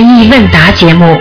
[0.00, 1.20] 文艺问答节目。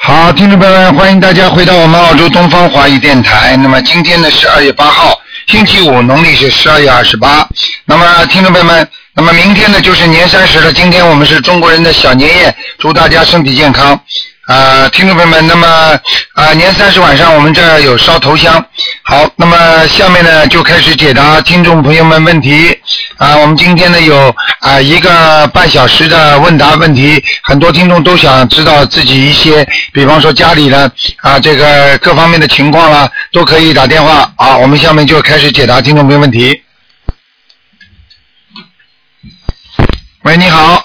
[0.00, 3.54] 好，听众朋友们，欢迎大家回到我们澳洲东方华语电台。
[3.58, 7.46] 那么今天呢是二月八号，星期五，农历是十二月二十八。
[7.84, 10.72] 那么听众朋友们，那么明天呢就是年三十了。
[10.72, 14.00] 今天我们是中国人的小年夜，祝大家身体健康。
[14.52, 15.66] 啊，听众朋友们，那么
[16.34, 18.62] 啊，年三十晚上我们这儿有烧头香。
[19.02, 22.78] 好，那么下面呢就开始解答听众朋友们问题。
[23.16, 30.92] 啊，我们今天呢有啊一个半小时的问答问题，很多听众都想知道自己一些，比方说家里呢
[31.22, 34.58] 啊这个各方面的情况啦，都可以打电话啊。
[34.58, 36.62] 我们下面就开始解答听众朋友问题。
[40.24, 40.84] 喂，你好，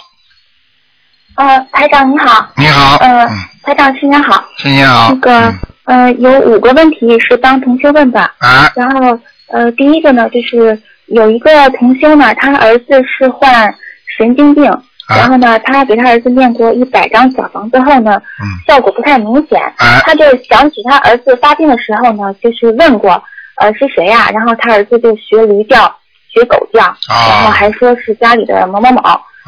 [1.36, 3.30] 呃，台长你好，你好，呃嗯，，
[3.68, 4.42] 台长新年好。
[4.58, 5.54] 新年好，那个
[5.88, 8.22] 嗯，呃，有五个问题是帮同学问的。
[8.38, 13.76] 啊，然后呃，第一个呢，就是有一个同学呢，他儿子是患
[14.18, 14.64] 神经病，
[15.10, 19.62] 然后呢，他给他儿子念过一百张小房子后呢，嗯，效果不太明显。
[19.76, 23.22] 啊，他就想起他儿子发病的时候呢，就是问过，
[23.58, 25.94] 呃，是谁呀、然后他儿子就学驴叫，
[26.34, 26.80] 学狗叫，
[27.10, 29.02] 然后啊，还说是家里的某某某。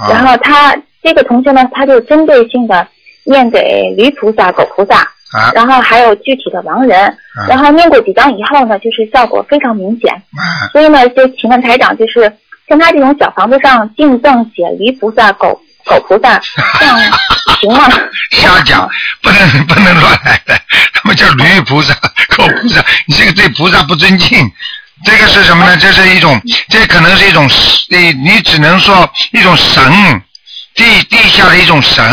[0.09, 2.85] 然啊，后他这个同学呢，他就针对性的
[3.29, 4.97] 念给驴菩萨、狗菩萨，
[5.31, 10.11] 啊，然后还有具体的亡人，啊然后念过几张以后呢，就是效果非常明显。
[10.13, 12.31] 啊，所以呢，就请问台长，就是
[12.67, 16.39] 像他这种小房子上净赠写驴菩萨、狗狗菩萨，
[16.79, 16.97] 这样
[17.59, 17.87] 行吗？
[18.31, 18.89] 瞎讲，
[19.21, 20.59] 不能 不能乱来的。
[20.93, 21.93] 他们叫驴菩萨、
[22.35, 24.51] 狗菩萨，你这个对菩萨不尊敬。
[25.05, 25.77] 这个是什么呢？
[25.77, 27.47] 这是一种，这可能是一种，
[27.89, 29.81] 你你只能说一种神，
[30.75, 32.03] 地地下的一种神，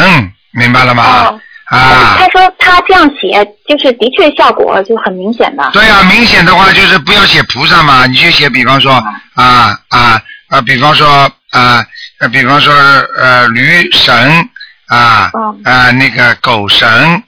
[0.57, 1.41] 明白了吗哦？
[1.67, 5.69] 啊他，说他这样写，就是的确效果就很明显的。
[5.73, 8.93] 对啊，明显的话就是不要写菩萨嘛，你就写比方说
[9.34, 11.09] 啊啊啊，比方说
[11.51, 11.84] 啊，
[12.21, 14.49] 呃比方说呃驴神
[14.87, 17.23] 啊嗯啊那个狗神，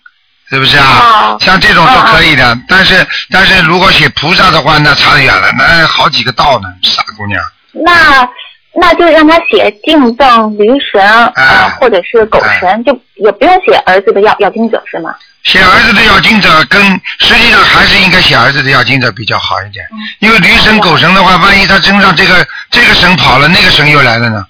[0.51, 0.85] 是不是啊
[1.33, 1.39] 哦？
[1.41, 7.43] 像这种都可以的，但是但是如果写菩萨的话，那差得远了，那好几个道呢，傻姑娘。
[7.85, 8.29] 那
[8.75, 15.15] 那就让他写敬赠驴神啊、哎或者是狗神，就也不用写儿子的要要经者是吗？
[15.45, 16.83] 写儿子的要经者跟
[17.21, 19.85] 实际上还是应该写儿子的要经者比较好一点，
[20.19, 24.45] 因为驴神狗神的话，万一他身上这个这个神跑了，那个神又来了呢，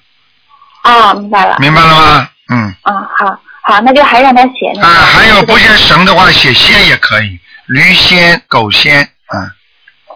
[0.81, 1.57] 啊，明白了。
[1.59, 2.29] 明白了吗？
[2.49, 2.75] 嗯。
[2.81, 4.87] 啊，好，好，那就还让他写那个。
[4.87, 9.55] 啊，还有不写神的话，写仙也可以，驴仙、狗仙，啊，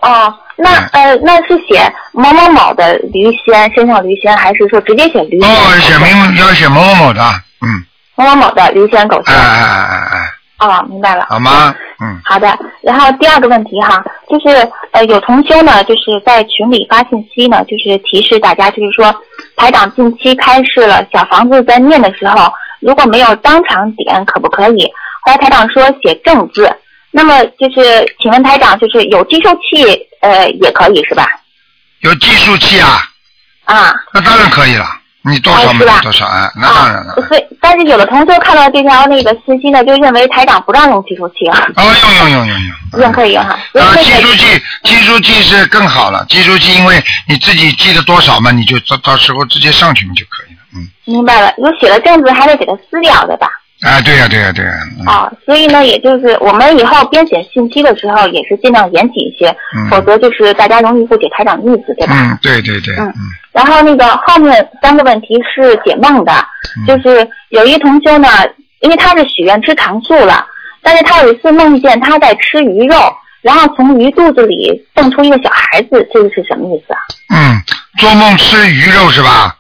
[0.01, 1.81] 哦，那呃，那是写
[2.11, 5.49] 某某某的驴仙，身上驴仙，还是说直接写驴仙？
[5.49, 7.21] 哦，写明要写某某某的，
[7.61, 7.83] 嗯，
[8.15, 9.33] 某某某的驴仙狗仙。
[9.35, 11.25] 哎哎哎哎哎，哦，明白了。
[11.29, 11.73] 好吗？
[11.99, 19.13] 嗯，好的，然后第二个问题哈，就是呃有同修呢，就是在群里发信息呢，就是提示大家，就是说
[19.55, 24.85] 排长近期开示了，小房子在念的时候，如果没有当场点，可不可以？
[25.21, 26.69] 后来台长说写正字，
[27.15, 29.85] 那么就是请问台长，就是有计数器
[30.21, 31.27] 呃也可以是吧？
[32.01, 33.03] 有计数器啊，
[33.65, 33.93] 啊。
[34.13, 34.85] 那当然可以了，
[35.21, 43.51] 你多少没有多少，啊，那当然了啊，，所以，但是有的同学看到这条那个信息呢，就认为台长不让用计数器啊，哦，用用用用用， 用可以用哈。
[43.79, 46.25] 啊，计数器，计数器是更好了。
[46.27, 50.59] 计数器，因为你自己记得多少嘛，你就到到时候直接上去嘛就可以了。
[50.75, 53.47] 嗯，明白了，如果写了正字，还得给它撕掉，对吧？
[53.83, 62.13] 啊，对呀、对呀、对呀、嗯啊，所以呢，也就是我们以后编写信息的时候，也是尽量严谨一些，嗯否则就是大家容易误解台长的意思，对吧？
[62.17, 63.13] 嗯，对对对，嗯嗯
[63.51, 66.33] 然后那个后面三个问题是解梦的，
[66.77, 68.27] 嗯就是有一同修呢，
[68.79, 70.45] 因为他是许愿吃糖醋了，
[70.81, 72.95] 但是他有一次梦见他在吃鱼肉，
[73.41, 76.99] 然后从鱼肚子里蹦出一个小孩子，这个是什么意思啊？
[77.35, 77.61] 嗯，
[77.99, 79.55] 做梦吃鱼肉是吧？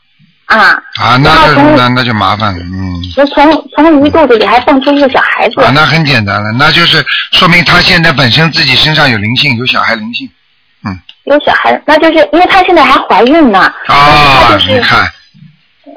[0.59, 3.01] 啊，啊，那就那那就麻烦了，嗯。
[3.15, 10.29] 那从从鱼肚子里还蹦出一个小孩子，啊，那很简单了，那就是说明他现在本身自己身上有灵性，有小孩灵性。
[10.85, 15.09] 嗯有小孩，那就是因为她现在还怀孕呢，啊她就，是你看，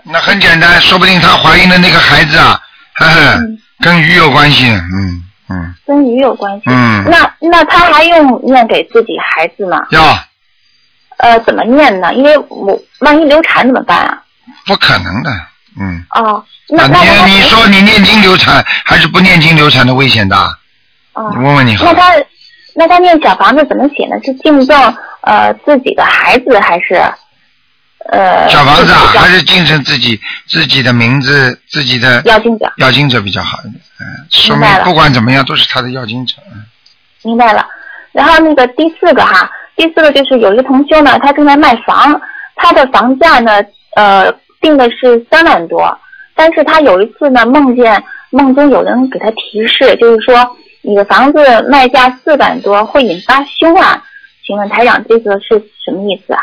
[0.05, 2.61] 那很简单，说不定她怀孕的那个孩子啊，
[2.94, 6.62] 呵呵嗯跟鱼有关系，嗯嗯跟鱼有关系。
[6.67, 9.85] 嗯，那那他还用念给自己孩子吗？
[9.91, 10.17] 要
[11.19, 12.14] 呃，怎么念呢？
[12.14, 14.23] 因为我万一流产怎么办啊？
[14.66, 15.31] 不可能的，
[15.81, 16.04] 嗯。
[16.10, 20.58] 哦，那啊，那他你你说你念经流产还是不念经流产的危险大？
[21.12, 21.94] 哦你，问问你好那。
[21.94, 22.12] 他
[22.78, 24.16] 那他念小房子怎么写呢？
[24.22, 26.94] 是敬重呃自己的孩子还是
[28.12, 32.70] 呃小房子啊，还是精神自己自己的名字自己的要经者？
[32.76, 36.66] 要经者比较好一点，嗯，说明不管怎么样都是他的要经者，嗯
[37.22, 37.66] 明白了。
[38.12, 42.20] 然后那个第四个哈，第四个就是有一个同修呢，他正在卖房，
[42.56, 43.62] 他的房价呢，
[43.96, 45.98] 呃，定的是三万多，
[46.34, 51.38] 但是他有一次呢，梦见梦中有人给他提示，就是说你的房子
[51.70, 54.02] 卖价四万多会引发凶案，
[54.46, 56.40] 请问台长这个是什么意思啊？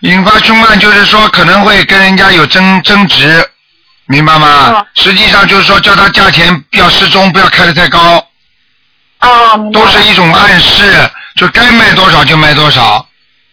[0.00, 3.46] 引发凶案就是说可能会跟人家有争争执，
[4.06, 4.72] 明白吗？
[4.72, 8.16] 哦实际上就是说叫他价钱要适中，不要开得太高，
[9.20, 10.84] 哦，明白了，都是一种暗示，
[11.36, 13.06] 就该卖多少就卖多少。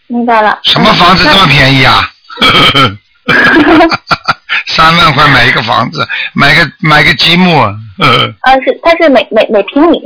[0.06, 0.58] 明白了。
[0.64, 2.10] 什么房子这么嗯便宜啊？
[4.66, 7.60] 三万块买一个房子，买个买个积木，
[7.98, 9.98] 呃，啊，是它是每每每平米，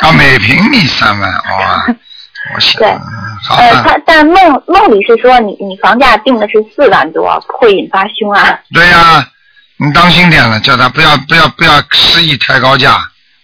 [0.00, 1.84] 啊，每平米三万，哇，
[2.54, 2.90] 我想对，
[3.44, 8.58] 好呃，他但梦梦里是说你你房价定的是四万多，会引发凶案。
[8.72, 9.26] 对呀、
[9.76, 12.98] 你当心点了，叫他不要不要不要肆意抬高价，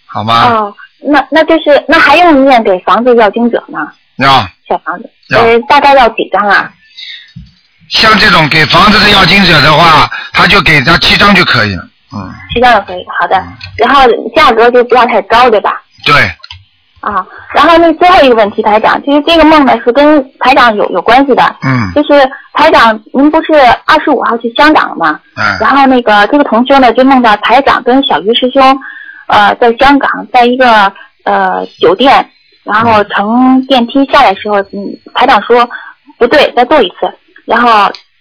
[0.05, 0.49] 好吗？
[0.49, 3.91] 哦，那那就是那还用念给房子要经者吗？
[4.17, 6.71] 要小房子，要呃，大概要几张啊？
[7.89, 11.83] 像这种给房子的要经者的话，他就给他七张就可以了，
[12.13, 13.41] 嗯，七张就可以，好的。
[13.77, 14.01] 然后
[14.35, 15.81] 价格就不要太高，对吧？
[16.05, 16.15] 对，
[17.01, 21.91] 啊，然后那最后一个问题，台长，其实这个梦呢是跟台长有有关系的，嗯。
[21.95, 23.53] 就是台长，您不是
[23.85, 25.19] 二十五号去香港了吗？
[25.35, 25.57] 嗯。
[25.59, 28.77] 然后那个这个同学呢，就梦到台长跟小鱼师兄，
[29.27, 30.91] 呃，在香港，在一个
[31.23, 32.29] 呃酒店，
[32.63, 35.67] 然后乘电梯下来的时候，嗯，台长说
[36.17, 37.11] 不对，再坐一次，
[37.49, 37.69] 然后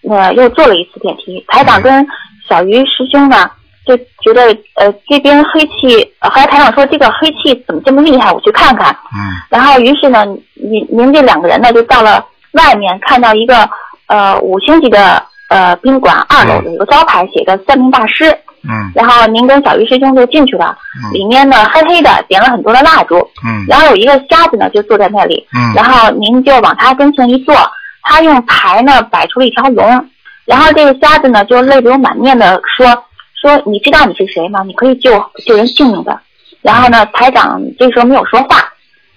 [0.08, 2.06] 呃又坐了一次电梯，台长跟
[2.48, 3.50] 小鱼师兄呢。
[3.88, 4.42] 就觉得
[4.74, 8.94] 呃这边黑气，呃后来台长说这个黑气怎么这么厉害，我去看看。
[9.14, 9.18] 嗯。
[9.48, 12.22] 然后于是呢，您您这两个人呢就到了
[12.52, 13.66] 外面，看到一个
[14.08, 18.30] 呃五星级的呃宾馆二楼有一个招牌写着算命大师，
[18.62, 18.92] 嗯。
[18.94, 21.08] 然后您跟小鱼师兄就进去了，嗯。
[21.14, 23.64] 里面呢黑黑的，点了很多的蜡烛，嗯。
[23.66, 25.72] 然后有一个瞎子呢就坐在那里，嗯。
[25.74, 27.54] 然后您就往他跟前一坐，
[28.02, 30.08] 他用牌呢摆出了一条龙，
[30.44, 33.04] 然后这个瞎子呢就泪流满面的说
[33.40, 34.62] 说你知道你是谁吗？
[34.64, 35.12] 你可以救
[35.46, 36.20] 救人性命的。
[36.62, 38.64] 然后呢，台长这时候没有说话，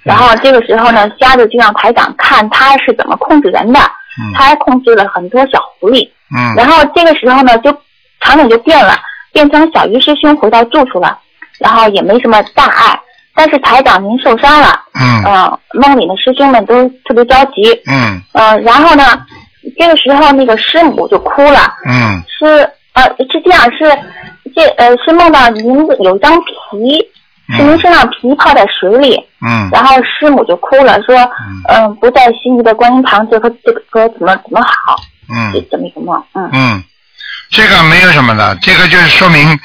[0.03, 6.07] 然后这个时候呢，瞎子就让台长看他是怎么控制人的，嗯他还控制了很多小狐狸。
[6.35, 7.75] 嗯然后这个时候呢，就
[8.19, 8.95] 场景就变了，
[9.31, 11.17] 变成小鱼师兄回到住处了，
[11.59, 12.99] 然后也没什么大碍。
[13.41, 15.23] 但是台长您受伤了，嗯。
[15.23, 18.21] 呃，梦里的师兄们都特别着急，嗯。
[18.33, 19.03] 呃，然后呢，
[19.79, 22.21] 这个时候那个师母就哭了，嗯。
[22.27, 22.45] 是
[22.93, 23.89] 呃是这样是
[24.55, 25.65] 这呃是梦到您
[26.01, 26.99] 有一张皮，
[27.57, 29.67] 是您身上皮泡在水里，嗯。
[29.71, 31.15] 然后师母就哭了，说
[31.67, 35.01] 嗯、不在心仪的观音堂，这个这个歌怎么怎么好，
[35.33, 35.51] 嗯。
[35.71, 36.47] 怎么一个梦，嗯。
[36.53, 36.83] 嗯，
[37.49, 39.59] 这个没有什么的，这个就是说明，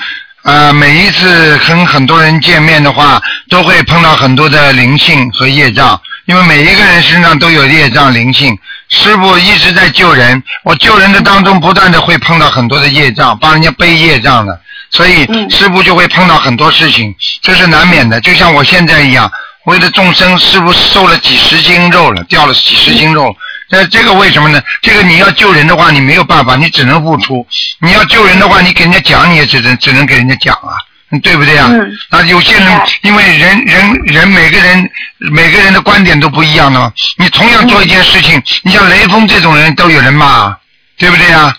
[0.47, 8.57] 呃，每一次跟很多人见面的话，都会碰到很多的灵性和业障，因为每一个人身上都有业障灵性。
[8.89, 14.61] 师傅一直在救人，我救人的当中不断的会碰到很多的业障，帮人家背业障的，
[14.93, 17.13] 所以嗯师傅就会碰到很多事情，
[17.43, 18.21] 这是难免的。
[18.21, 19.29] 就像我现在一样，
[19.67, 23.35] 为了众生，是不是瘦了几十斤肉了，掉了几十斤肉。
[23.69, 24.63] 那这个为什么呢？
[24.81, 27.45] 这个你要救人的话，你没有办法，你只能付出；
[27.81, 30.79] 你要救人的话，你给人家讲，你也只能只能给人家讲啊，
[31.21, 31.69] 对不对啊？
[31.73, 36.93] 嗯啊，有些人因为人人人每个人每个人的观点都不一样的嘛。
[37.17, 40.59] 你同样做一件事情，你像雷锋这种人都有人骂啊，
[40.97, 41.53] 对不对啊？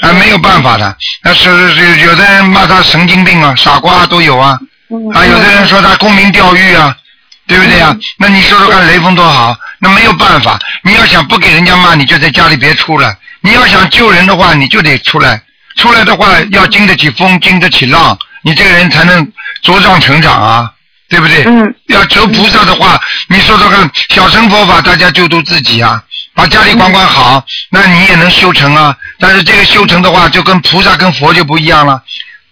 [0.00, 0.96] 是啊，没有办法的。
[1.24, 4.56] 那是是有的人骂他神经病啊、傻瓜都有啊。
[4.88, 6.96] 嗯啊，有的人说他沽名钓誉啊，
[7.50, 10.56] 对不对呀、那你说说看，雷锋多好，那没有办法。
[10.84, 15.42] 你要想不给人家骂，你就在家里别出来；你要想救人的话，你就得出来。
[15.74, 19.26] 出来的话，要经得起风，经得起浪，你这个人才能
[19.64, 20.70] 茁壮成长啊，
[21.08, 21.42] 对不对？
[21.42, 26.00] 嗯要求菩萨的话，你说说看，小乘佛法大家救度自己啊，
[26.34, 28.96] 把家里管管好，那你也能修成啊。
[29.18, 32.00] 但是这个修成的话，就跟菩萨跟佛就不一样了。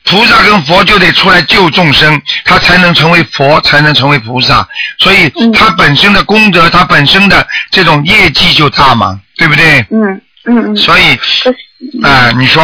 [0.08, 4.66] 菩萨跟佛就得出来救众生，他才能成为佛，才能成为菩萨。
[4.98, 9.80] 所以嗯他本身的功德，他本身的这种业绩就大嘛，对不对？
[9.90, 11.12] 嗯嗯嗯，所以，
[12.02, 12.62] 啊、你说，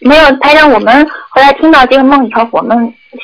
[0.00, 2.76] 没有台长，我们后来听到这个梦以后，我们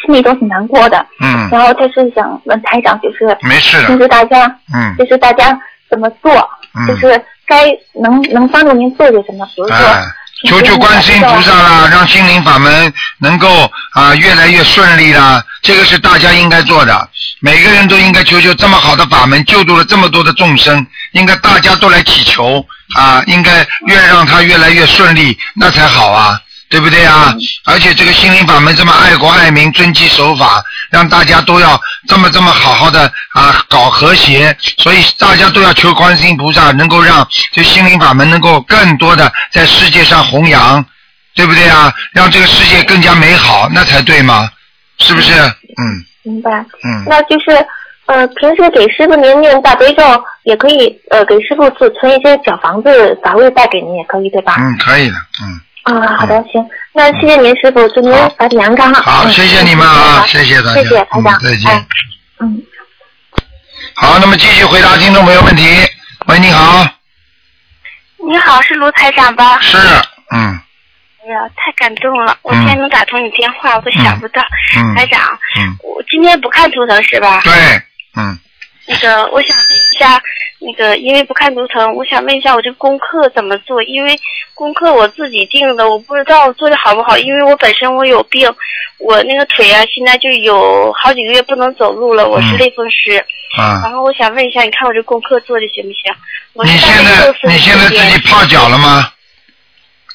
[0.06, 1.06] 心里都挺难过的。
[1.20, 5.58] 嗯，然后他是想问台长，就是没事的平，时大家，嗯，就是大家
[5.90, 6.32] 怎么做，
[6.74, 7.66] 嗯就是该
[8.00, 9.76] 能能帮助您做些什么，比如说。
[9.76, 10.02] 哎，
[10.48, 17.08] 求求观世音菩萨啦， 让心灵法门能够啊越来越顺利啦，这个是大家应该做的。
[17.40, 22.64] 每个人都应该求求这么好的法门，救度了这么多的众生，应该大家都来祈求
[22.96, 26.40] 啊，应该越让他越来越顺利，那才好啊，
[26.72, 27.36] 对不对啊？
[27.66, 40.82] 而且这个心灵法门这么爱国爱民、遵纪守法，让大家都要这么这么好好的啊搞和谐，所以大家都要求观世音菩萨能够让这心灵法门能够更多的在世界上弘扬，
[41.34, 41.92] 对不对啊？
[42.14, 44.48] 让这个世界更加美好，那才对嘛，
[44.96, 45.34] 是不是？
[45.34, 45.84] 嗯
[46.22, 46.50] 明白。
[46.52, 47.04] 嗯。
[47.06, 47.50] 那就是
[48.06, 50.02] 呃，平时给师傅您念大悲咒，
[50.44, 54.56] 也可以呃给师傅存存一些小房子法会带给您，也可以对吧？
[54.58, 55.60] 嗯，可以的，嗯。
[55.82, 58.92] 啊，好的，行，那谢谢您师傅，祝您好法体安康。
[58.94, 61.70] 好，嗯谢谢你们啊，谢谢大家，谢谢台长嗯，再见。
[61.70, 61.86] 哎
[62.40, 62.62] 嗯。
[63.94, 65.64] 好，那么继续回答听众朋友问题。
[66.26, 66.86] 喂，你好，
[68.28, 69.58] 你好，是卢台长吧？
[69.60, 69.76] 是，
[70.30, 70.60] 嗯
[71.24, 72.36] 哎呀，太感动了！
[72.42, 74.42] 我嗯今天能打通你电话，我都想不到。
[74.76, 75.20] 嗯台长，
[75.58, 77.40] 嗯，我今天不看图腾是吧？
[77.42, 77.52] 对，
[78.16, 78.38] 嗯，
[78.92, 80.22] 那个，我想问一下，
[80.60, 83.82] 那个，因为不看图腾，我想问一下，我这功课怎么做？
[83.84, 84.18] 因为
[84.54, 87.16] 功课我自己定的，我不知道做的好不好。
[87.18, 88.48] 因为我本身我有病，
[88.98, 93.18] 我那个腿啊，现在就有好几个月不能走路了，我是嗯类风湿。
[93.58, 96.14] 啊然，后我想问一下，你看我这功课做的行不行？
[96.54, 99.12] 我你现在你现在自己泡脚了吗？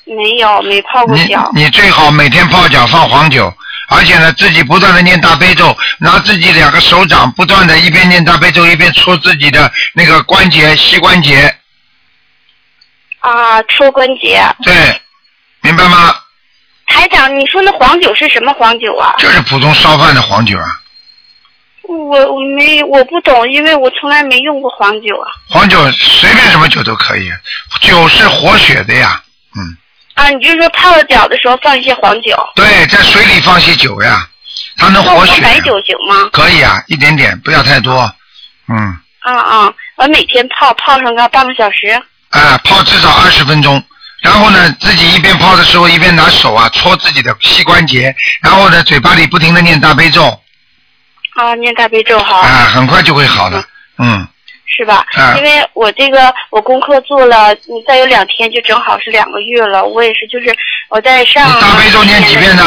[0.05, 1.51] 没有，没泡过你脚。
[1.53, 3.53] 你最好每天泡脚放黄酒，
[3.89, 11.55] 而且呢自己不断的念大悲咒，拿自己两个手掌不断的一边念大悲咒一边搓自己的那个关节膝关节，
[13.19, 14.43] 啊，搓关节。
[14.63, 15.01] 对，
[15.61, 16.13] 明白吗？
[16.85, 19.15] 台长，你说那黄酒是什么黄酒啊？
[19.19, 20.65] 就是普通烧饭的黄酒啊，
[21.83, 25.31] 我我没我不懂，因为我从来没用过黄酒啊。
[25.49, 27.31] 黄酒随便什么酒都可以，
[27.81, 29.21] 酒是活血的呀，
[29.57, 29.77] 嗯。
[30.17, 34.27] 啊，你就是说泡了脚的时候放一些黄酒，对，在水里放些酒呀，
[34.75, 35.39] 它能活血。
[35.43, 36.27] 白酒行吗？
[36.33, 38.11] 可以啊，一点点，不要太多。
[38.67, 38.75] 嗯，
[39.19, 42.01] 啊啊，我每天泡泡上个半个小时。
[42.31, 43.81] 啊，泡至少二十分钟，
[44.21, 50.41] 然后呢，自己一边泡的时候一边拿手啊搓自己的膝关节，然后呢，嘴巴里不停的念大悲咒，
[51.35, 52.39] 啊，念大悲咒哈。
[52.39, 53.63] 啊，很快就会好的。
[53.99, 54.27] 嗯，
[54.77, 55.03] 是吧？
[55.17, 59.83] 啊因为我这个我功课做了，你再有两天就正好是两个月了。
[59.83, 60.55] 我也是，就是
[60.89, 61.49] 我在上。
[61.49, 62.63] 你大悲咒念几遍呢？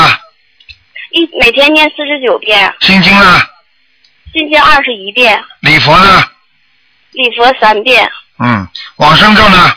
[1.13, 3.41] 一每天念四十九遍，心经呢？
[4.33, 6.25] 心经二十一遍，礼佛呢？
[7.13, 8.11] 礼佛三遍。
[8.41, 9.73] 嗯，往生咒呢？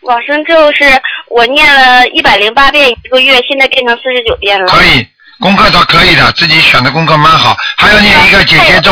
[0.00, 0.84] 往生咒是
[1.30, 4.66] 我念了一百零八遍一个月，现在变成四十九遍了。
[4.66, 5.06] 可以，
[5.38, 8.90] 功课倒可以的，自己选的功课蛮好，还要念一个姐姐咒。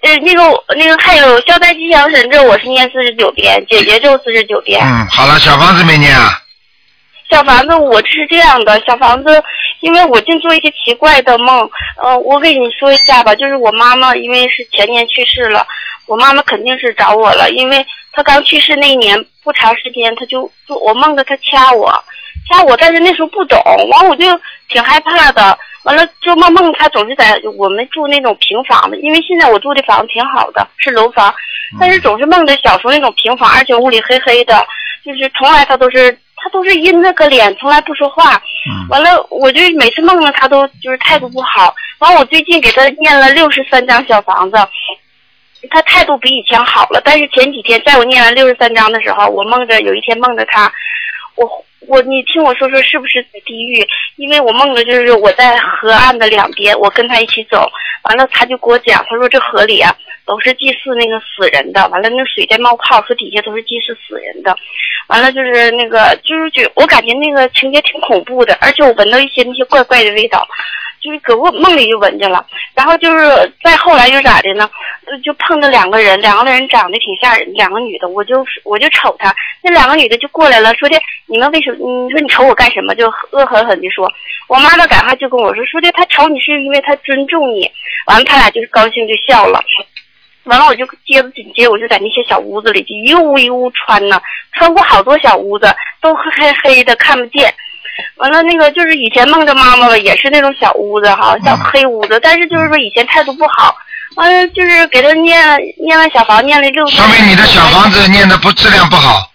[0.00, 0.42] 呃，那个
[0.76, 4.80] 那个还有消灾吉祥神咒，我是念四十九遍，姐姐咒四十九遍。
[4.80, 6.40] 嗯，好了，小房子没念啊？
[7.28, 9.42] 小房子，我是这样的，小房子，
[9.80, 11.68] 因为我净做一些奇怪的梦。
[12.02, 15.66] 呃，我给你说一下吧，就是我妈妈因为是前年去世了，
[16.06, 21.92] 我妈妈肯定是找我了，因为她刚去世那一年不长时间，她就就我梦着她掐我，
[22.48, 24.24] 掐我，但是那时候不懂，完我就
[24.68, 25.58] 挺害怕的。
[25.88, 31.34] 完了，做梦梦他总是在我们住那种平房的，因为现在我住的房子挺好的，是楼房，
[31.80, 34.66] 但是总是梦着小时候那种平房，而且屋里黑黑的，
[35.02, 38.34] 就是从来他都是他都是阴着个脸，从来不说话。
[38.68, 41.74] 嗯完了，我就每次梦着他都就是态度不好。
[42.00, 44.58] 完，我最近给他念了六十三张小房子，
[45.70, 47.00] 他态度比以前好了。
[47.02, 50.70] 但是前几天在我念完六十三章的时候，我梦着有一天梦着他，
[51.36, 51.48] 我
[51.86, 53.86] 我你听我说说是不是在地狱？
[54.18, 57.70] 因为我梦着就是我在河岸的两边，我跟他一起走，
[58.02, 59.94] 完了他就给我讲，他说这河里啊
[60.26, 64.54] 都是祭祀那个死人的，完了那水在冒泡，说底下都是祭祀死人的。
[65.06, 70.46] 完了就是那个，就是觉我感觉那个情节挺恐怖的，而且我闻到一些那些怪怪的味道，
[71.00, 72.44] 就是搁我梦里就闻见了。
[72.74, 74.68] 然后就是再后来又咋的呢？
[75.24, 81.78] 就碰着两个人，两个人长得挺吓人，两个女的，我就我就瞅她，那两个女的就过来了，说的你们为什么？
[82.04, 82.94] 你说你瞅我干什么？
[82.94, 84.10] 就恶狠狠地说。
[84.48, 87.70] 我妈妈赶快就跟我说，说的她瞅你是因为她尊重你。
[88.06, 89.62] 完了，他俩就是高兴就笑了。
[90.44, 94.20] 完了，我就接着紧接着，我就在那些小屋子里，就一屋一屋穿呢，
[94.52, 97.52] 穿过好多小屋子，都黑黑的，看不见。
[98.16, 103.76] 完了，那个就是以前梦着妈妈吧，也是那种小屋子哈，小黑屋子，但是就是说以前态度不好。
[104.16, 106.86] 完了，就是给他念念完小房，念了六。
[106.88, 109.30] 说明你的小房子念的不质量不好。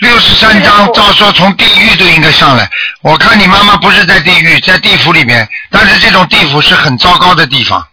[0.00, 2.68] 六十三章照说从地狱都应该上来。
[3.02, 7.84] 我看你妈妈不是在地狱，在地府里面，但是这种地府是很糟糕的地方，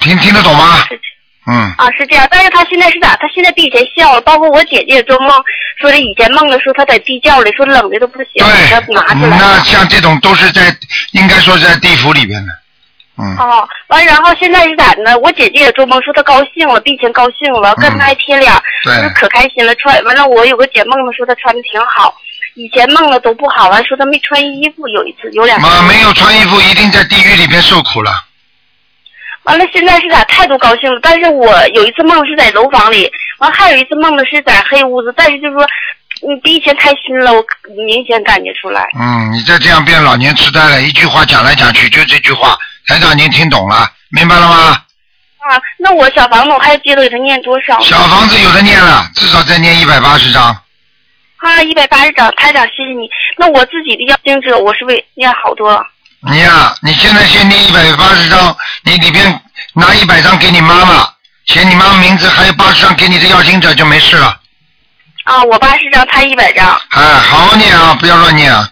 [0.00, 0.84] 听听得懂吗？
[0.88, 1.00] 是
[1.46, 3.14] 嗯，啊，是这样，但是他现在是咋？
[3.16, 5.30] 他现在比以前笑了，包括我姐姐也做梦，
[5.78, 9.58] 说的以前梦的时候他在地窖里，说冷的都不行，对给他拿出，来那。
[9.62, 10.74] 像这种都是在
[11.12, 12.52] 应该说是在地府里边的。
[13.16, 15.16] 嗯，哦，完，然后现在是咋的呢？
[15.18, 18.50] 我姐姐也做梦说她高兴了，比以前高兴了，跟她还贴脸，
[18.82, 19.74] 对就是可开心了。
[19.76, 22.12] 穿完了，我有个姐梦的说她穿的挺好，
[22.54, 25.66] 以前梦了都不好，完说她没穿衣服，有一次有两次。
[25.66, 28.10] 妈没有穿衣服，一定在地狱里边受苦了。
[29.44, 35.66] 完了，现在是咋态度高兴了，但是我有一次梦是在楼房里，完还有一次梦的是在黑屋子，但是就是说，
[36.22, 37.44] 你比以前开心了，我
[37.86, 38.86] 明显感觉出来。
[38.98, 44.82] 嗯，你再这样变老年痴呆了，一句话讲来讲去就这句话，台长您听懂了，明白了吗？
[45.38, 47.78] 啊，那我小房子我还要接着给他念多少？
[47.80, 50.44] 小房子有的念了，至少再念一百八十张。
[51.36, 53.10] 啊，一百八十张，台长，谢谢你。
[53.36, 55.84] 那我自己的要精者，我是不是念好多了？
[56.26, 61.08] 你呀、你现在先念一百八十张，你里边拿一百张给你妈妈，
[61.46, 64.40] 写你妈妈名字，还有八十张给你的要经者就没事了。
[65.24, 66.66] 啊，我八十张，他一百张。
[66.90, 68.70] 哎，好好念啊，不要乱念啊。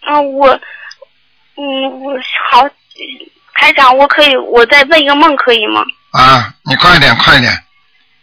[0.00, 0.48] 啊，我，
[1.56, 2.12] 嗯，我
[2.50, 2.62] 好，
[3.54, 5.84] 台长，我可以，我再问一个梦可以吗？
[6.12, 7.52] 啊，你快点，快点。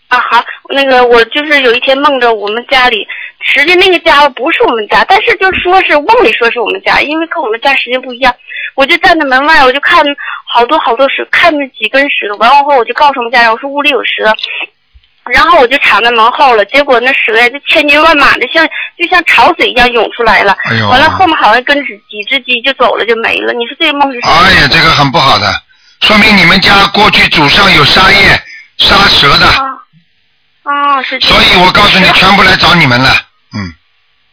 [0.07, 3.07] 啊，好，那个我就是有一天梦着我们家里，
[3.45, 8.33] 实际那个家不是我们家，但是就说是梦里说是我们家，因为跟我们家时间不一样。
[8.75, 10.03] 我就站在门外，我就看
[10.47, 14.33] 好多好多石，看那几根石头，完了后我就告诉我们家人，我说屋里有蛇，
[15.31, 16.65] 然后我就藏在门后了。
[16.65, 20.57] 结果那蛇呀，就千军万马的，像就像潮水一样涌出来了。
[20.71, 23.53] 哎呦完了后面好像跟几几只鸡就走了，就没了。
[23.53, 24.19] 你说这个梦是？
[24.21, 25.53] 哎呀，这个很不好的，
[26.01, 28.41] 说明你们家过去祖上有杀业，
[28.77, 29.67] 杀蛇的，啊
[30.63, 31.37] 啊，是这样。
[31.37, 33.09] 所以我告诉你，全部来找你们了。
[33.55, 33.73] 嗯，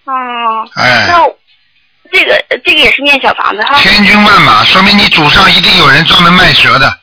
[0.05, 1.19] 哦，哎，那
[2.13, 3.79] 这个这个也是念小房子哈。
[3.81, 6.99] 千军万马，说明你祖上一定有人专门卖蛇的，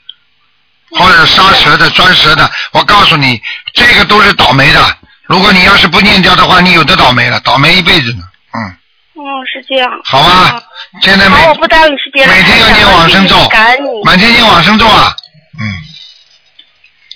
[0.91, 2.49] 或者杀蛇的、抓蛇的。
[2.71, 3.41] 我告诉你，
[3.73, 4.97] 这个都是倒霉的。
[5.23, 8.23] 如果你要是不念掉的话，你有的倒霉了，倒霉一辈子呢。
[8.53, 8.59] 嗯，
[9.15, 9.89] 嗯，是这样。
[10.03, 10.61] 好吧，
[11.01, 12.33] 现在每好，我不耽误你时间了。
[12.33, 14.03] 每天要念往生咒感恩你。
[14.03, 15.15] 满天念往生咒啊。
[15.59, 15.65] 嗯，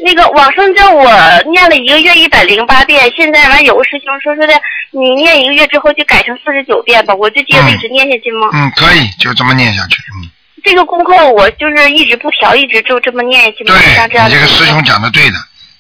[0.04, 1.10] 那个往生咒我
[1.52, 4.54] 念了一个月一百零八遍，现在完有个师兄说说的，
[4.92, 8.50] 你念一个月之后就改成四十九遍吧，我就接着一直念下去吗？
[8.54, 9.98] 嗯，可以，就这么念下去。
[10.16, 10.30] 嗯，
[10.64, 13.76] 这个功课我就是一直不调，一直就这么念下去吗？
[13.78, 15.36] 对，样你这个师兄讲的对的，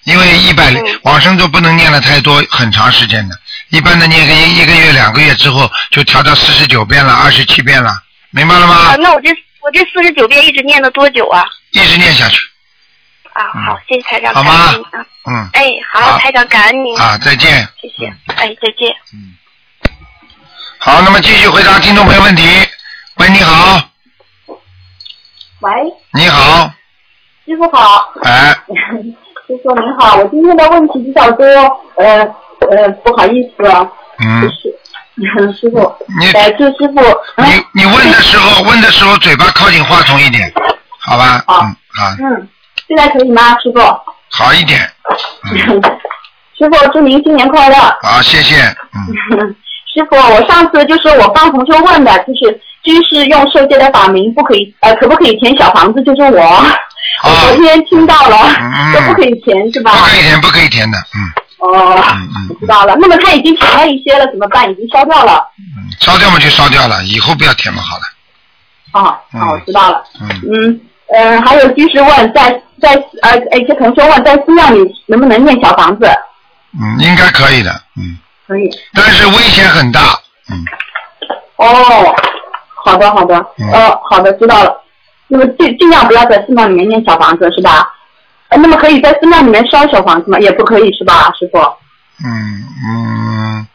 [0.06, 3.36] 因为一百嗯往生咒不能念了太多，很长时间的。
[3.70, 7.92] 一般的念个一一个月、两个月之后，就调到四十九遍了、二十七遍了，
[8.32, 8.96] 明白了吗啊，？
[9.00, 9.30] 那我这
[9.62, 11.46] 我这四十九遍一直念了多久啊？
[11.72, 12.38] 一直念下去。
[13.34, 14.52] 啊，好，谢谢台长，好吗？
[14.52, 15.06] 感谢你啊。
[15.26, 16.20] 嗯，哎，好，好。
[16.20, 17.68] 台长，感恩您，啊，再见。
[17.82, 18.94] 谢谢，哎，再见。
[19.14, 19.36] 嗯。
[20.80, 22.44] 好，那么继续回答听众朋友问题。
[23.18, 23.82] 喂，你好，
[25.60, 25.72] 喂，
[26.14, 26.72] 你好，
[27.46, 28.52] 师傅好，哎，
[29.48, 31.46] 师傅您好，我今天的问题比较多，
[31.98, 32.24] 呃
[32.72, 37.00] 呃，不好意思啊，就嗯，是 师傅，你来，祝师傅，
[37.36, 37.46] 嗯。
[37.46, 40.52] 你你问的时候问的时候嘴巴靠近话筒一点，
[41.00, 41.44] 好吧？
[41.46, 41.62] 好。
[41.62, 42.50] 嗯，好，嗯，
[42.94, 43.80] 现在可以吗，师傅？
[44.30, 44.80] 好一点。
[45.54, 45.82] 嗯，
[46.58, 47.76] 师傅，祝您新年快乐。
[48.02, 48.56] 好，谢谢。
[48.94, 49.40] 嗯，
[49.94, 56.04] 师傅，我上次就是我帮同学问的，就是居士用受戒的法名不可以，呃，可不可以填小房子？
[56.04, 56.42] 就是我，
[57.24, 59.92] 我昨天听到了，嗯说不可以填是吧？
[59.94, 60.98] 不可以填，不可以填的。
[61.16, 62.98] 嗯哦，嗯嗯我知道了。
[63.00, 64.70] 那么他已经填了一些了，怎么办？
[64.70, 65.48] 已经烧掉了。
[65.78, 68.02] 嗯，烧掉嘛就烧掉了，以后不要填嘛，好了。
[68.94, 70.04] 哦，嗯好，我知道了。
[70.20, 70.82] 嗯，嗯，
[71.14, 76.06] 呃，还有居士问，在在呃，一些同学问，在寺庙里能不能念小房子？
[76.74, 77.72] 嗯，应该可以的。
[77.98, 78.70] 嗯，可以。
[78.94, 80.00] 但是危险很大。
[80.50, 80.64] 嗯，
[81.58, 82.16] 哦，
[82.86, 84.82] 好的好的，嗯呃，好的，知道了。
[85.28, 87.88] 那么尽尽量不要在寺庙里面念小房子，是吧？
[88.50, 90.38] 呃那么可以在寺庙里面烧小房子吗？
[90.40, 91.58] 也不可以是吧，师傅？
[92.24, 93.68] 嗯嗯，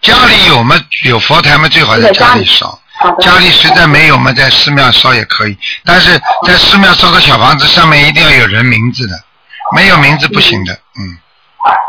[0.00, 0.74] 家里有嘛
[1.04, 2.78] 有佛台嘛，最好在家里烧。
[3.20, 9.14] 家里实在没有嘛，在寺庙烧也可以，但是在寺庙烧个小房子，上面一定要有人名字的，
[9.74, 10.72] 没有名字不行的。
[10.72, 11.18] 嗯，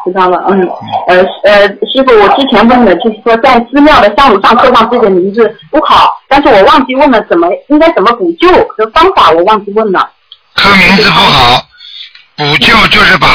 [0.05, 0.61] 知道了，嗯，
[1.07, 10.09] 呃呃，师傅，我之前问的就是说，在寺庙的香炉上刻上自己的名字不好，但是我忘记问了怎么应该怎么补救的方法，我忘记问了。
[10.55, 11.65] 刻名字不好，
[12.35, 13.27] 补救就是把，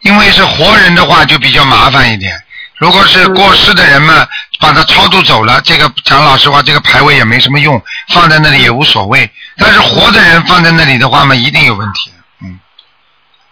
[0.00, 2.32] 因为是活人的话就比较麻烦一点。
[2.82, 4.26] 如果是过世的人嘛，
[4.58, 9.30] 把他超度走了，这个讲老实话，这个牌位也没什么用，放在那里也无所谓。
[9.56, 12.10] 但是活的人放在那里的话嘛，一定有问题。
[12.42, 12.58] 嗯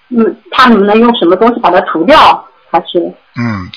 [0.09, 2.45] 嗯，他能不能用什么东西把它除掉？
[2.73, 2.99] 还是
[3.37, 3.71] 嗯。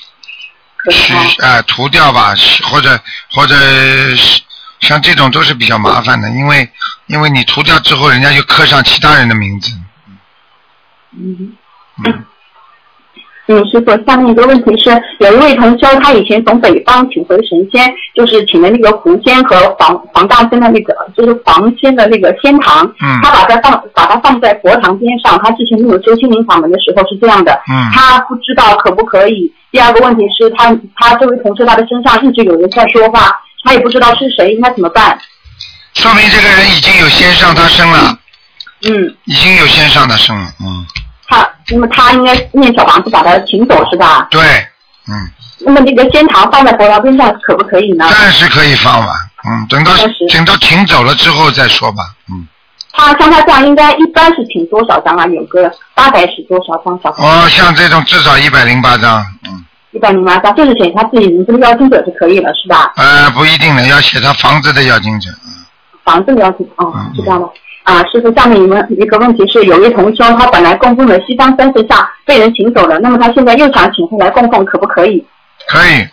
[0.78, 1.20] 可以去吗？
[1.38, 3.54] 啊、涂掉吧，或者或者
[4.80, 6.68] 像这种都是比较麻烦的，因为
[7.06, 9.70] 因为你涂掉之后，人家就刻上其他人的名字。
[11.16, 11.52] 嗯。
[12.04, 12.24] 嗯，
[13.46, 25.38] 嗯，师傅，下面一个问题是，有一位同修，他以前从北方请回神仙，就是请的那个狐仙和黄黄大仙的那个，就是黄仙的那个仙堂，嗯他把它放把它放在佛堂边上。
[25.44, 33.30] 他之前没有修心灵法门的时候是这样的，嗯他不知道可不可以第二个问题是他他这位同事他的身上一直有人在说话，
[33.62, 35.18] 他也不知道是谁，应该怎么办？
[35.92, 38.18] 说明这个人已经有先上他身了，
[38.88, 41.03] 嗯，已经有先上他身了，嗯，他
[41.70, 44.26] 那么他应该念小房子把他请走是吧？
[44.30, 44.40] 对，
[45.08, 45.12] 嗯，
[45.60, 48.06] 那么那个仙堂放在佛堂边上可不可以呢？
[48.10, 49.12] 暂时可以放吧，
[49.48, 52.46] 嗯，等到暂时等到请走了之后再说吧，嗯，
[52.92, 55.26] 他像他这样应该一般是请多少张啊？
[55.26, 57.22] 有个大概是多少张小房子？
[57.22, 62.92] 哦，像这种至少一百零八张，嗯，一百零八张，就是写他自己名字的邀请者就可以了是吧？
[62.96, 65.52] 呃，不一定的，要写他房子的邀请者，嗯
[66.04, 67.48] 房子的邀请哦嗯，是这样的。
[67.84, 75.22] 啊，师傅，下面一问一个问题是，有一位同修，他本来供奉的西方三圣像被人请走了，那么他现在又想请回来供奉，可不可以？
[75.68, 76.08] 可以，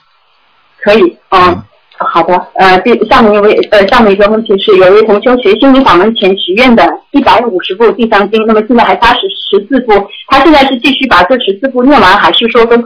[0.83, 1.63] 可以，嗯，
[1.97, 2.33] 好的。
[2.55, 9.93] 呃，第下面一位呃，下面一个问题是，有一位同修学心灵法门前许愿的一百五十部地藏经，那么现在还差十十四部，
[10.27, 12.83] 他现在是继续把这十四部念完，还是说跟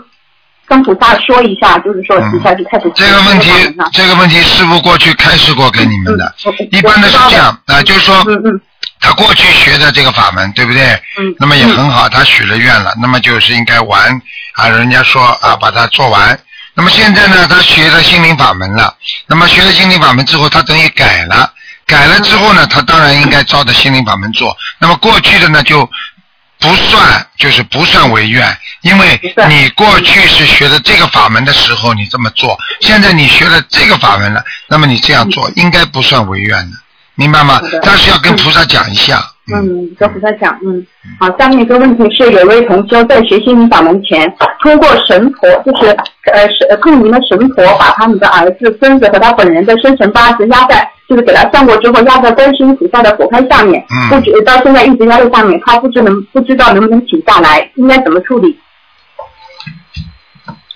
[0.67, 2.31] 跟菩萨说一下，就是说嗯。
[2.31, 3.49] 接下就开始这个问题
[3.93, 8.61] 这个问题师傅过去开示过给你们的，嗯一般的是这样啊、就是说嗯嗯。
[8.99, 10.83] 他过去学的这个法门，对不对？
[11.19, 14.21] 嗯那么也很好，他许了愿了，那么就是应该完
[14.53, 16.39] 啊，人家说啊，把它做完。
[16.73, 18.95] 那么现在呢，他学了心灵法门了，
[19.27, 21.51] 那么学了心灵法门之后，他等于改了，
[21.85, 24.55] 改了之后呢，他当然应该照着心灵法门做。
[24.79, 25.87] 那么过去的呢，就
[26.59, 36.77] 不算，就是不算违愿，因为你过去是学的这个法门的时候，你这么做，现在你学了这个法门了，那么你这样做应该不算违愿的，
[37.15, 37.61] 明白吗？
[37.83, 39.31] 但是要跟菩萨讲一下。
[39.53, 40.85] 嗯，嗯，跟菩萨讲，嗯，
[41.19, 45.87] 好，下面一个问题是，有位同修在学心灵法门前，通过神婆，就是
[46.33, 54.09] 呃神呃通灵的神婆，把他们的儿子、孙子和他本人的生辰八字压在，就是给他算过之后压在观世音菩萨的佛龛下面，嗯。
[54.09, 58.57] 不知到现在一直压在下面，他不知能不知道能不能请下来，应该怎么处理？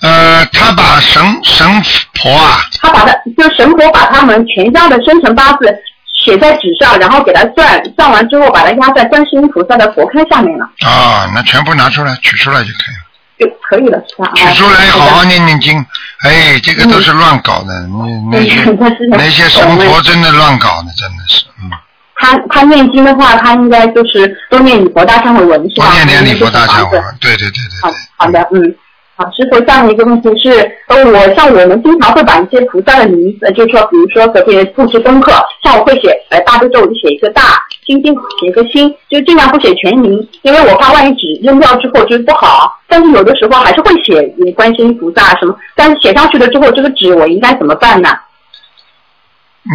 [0.02, 1.68] 呃，他把神神
[2.14, 5.76] 婆啊，他把他就是神婆把他们全家的生辰八字
[6.24, 13.02] 写在纸上，然后给他算，算完之后把它压在观世音菩萨的佛龛下面了，啊，那全部拿出来，取出来就可以了。
[13.40, 14.30] 就可以了，是吧？
[14.36, 15.78] 取出来，哦好好念念经。
[16.24, 18.66] 哎，这个都是乱搞的，那那些
[19.12, 21.72] 那些神佛真的乱搞的，真的是，嗯，
[22.16, 25.86] 他他念经的话，他应该就是多念礼佛大忏悔文是吧？
[25.86, 27.98] 多念点礼佛大忏悔对文，对对对对好对。
[28.18, 28.76] 好的，嗯。
[29.20, 30.50] 好，师傅，下面一个问题是，
[30.88, 42.80] 呃，我像我们经常会把一些菩萨的名字，就是说，比如说给别人布置功课，像我会写呃大悲咒，我就写一个大，心经写一个心，就尽量不写全名，因为我怕万一纸扔掉之后就是不好。
[42.88, 48.18] 但是有的时候还是会写呃观世音菩萨什么，但是写上去了之后，这个纸我应该怎么办呢？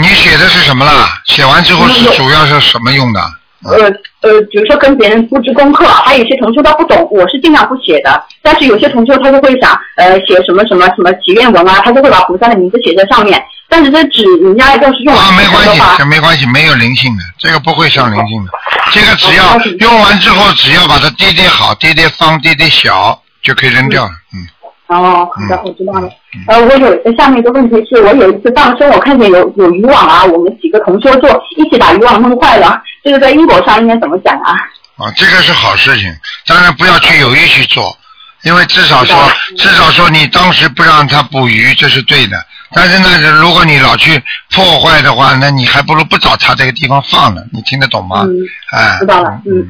[0.00, 1.20] 你写的是什么啦？
[1.26, 3.20] 写完之后是主要是什么用的？
[3.64, 3.85] 呃
[4.20, 8.22] 呃，比如说跟别人布置功课，还有一些同学他不懂，我是尽量不写的。
[8.42, 13.42] 但是有些同学他就会想，呃，写什么什么什么祈愿文啊，他就会把菩萨的名字写在上面。
[13.68, 18.50] 但是这纸人家要是用啊，完没关系，没关系，没有灵性的，这个不会上灵性的。
[18.92, 24.11] 这个只要哦用完之后，只要把它叠叠好，叠叠方，叠叠小，就可以扔掉了。
[24.35, 24.46] 嗯。
[24.87, 26.07] 哦，好的，我知道了。
[26.37, 34.52] 嗯呃，我有下面一个问题是，我有一次放生，我看见有有渔网啊，我们几个同修做一起把渔网弄坏了，这个在因果上应该怎么讲啊？
[34.96, 36.12] 啊，这个是好事情，
[36.46, 37.96] 当然不要去有意去做，
[38.44, 39.16] 因为至少说，
[39.58, 42.36] 至少说你当时不让他捕鱼，这是对的。
[42.72, 44.20] 但是呢，如果你老去
[44.52, 48.22] 破坏的话，那你还不如不找他这个地方放呢，你听得懂吗？
[48.24, 48.34] 嗯，
[48.72, 49.68] 哎，知道了嗯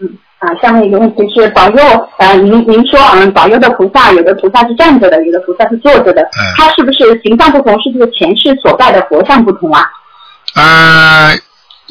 [0.00, 9.84] 嗯啊，下面一个问题是保佑，呃，您您说，嗯，保佑的菩萨，有的菩萨是站着的，有的菩萨是坐着的，嗯它是不是形象不同，是这个前世所拜的佛像不同啊？
[10.54, 11.36] 呃，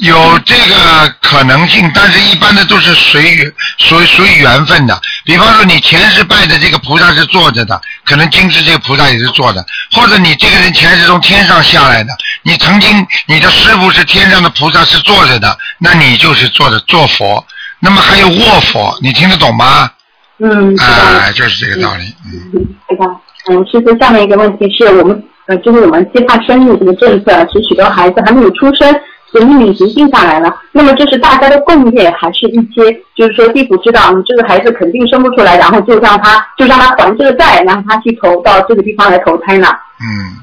[0.00, 4.98] 有这个可能性，但是一般的都是随缘，属属于缘分的。
[5.24, 17.44] 比方说，你前世拜的这个菩萨是坐着的，可能今世这个菩萨也是坐的；或者你这个人前世从天上下来的，你曾经你的师傅是天上的菩萨是坐着的，那你就是坐着坐佛。
[17.78, 19.90] 那么还有卧佛，你听得懂吗？
[20.38, 21.20] 嗯，知道了。
[21.20, 22.04] 哎，就是这个道理。
[22.24, 23.20] 嗯，嗯，知道。
[23.50, 28.94] 嗯，师傅，下面一个问题是我们呃，就是我们计划生育这个政策，使许多孩子还没有出生，
[29.32, 30.54] 所以命令已经定下来了。
[30.72, 39.68] 那么这是大家的共业，还是一些就是说地府知道你这个孩子肯定生不出来，然后就让他就让他还这个债，让他去投到这个地方来投胎呢？
[40.00, 40.36] 嗯，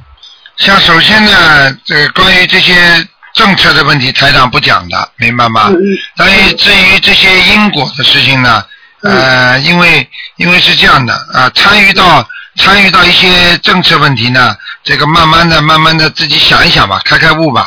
[0.58, 2.74] 像首先呢，这个关于这些
[3.34, 5.68] 政策的问题，台长不讲的，明白吗？
[5.70, 8.64] 嗯嗯但是至于这些因果的事情呢，
[9.04, 17.66] 呃，因为因为是这样的啊、参与到参与到一些政策问题呢，这个慢慢的、慢慢的自己想一想吧，开开悟吧，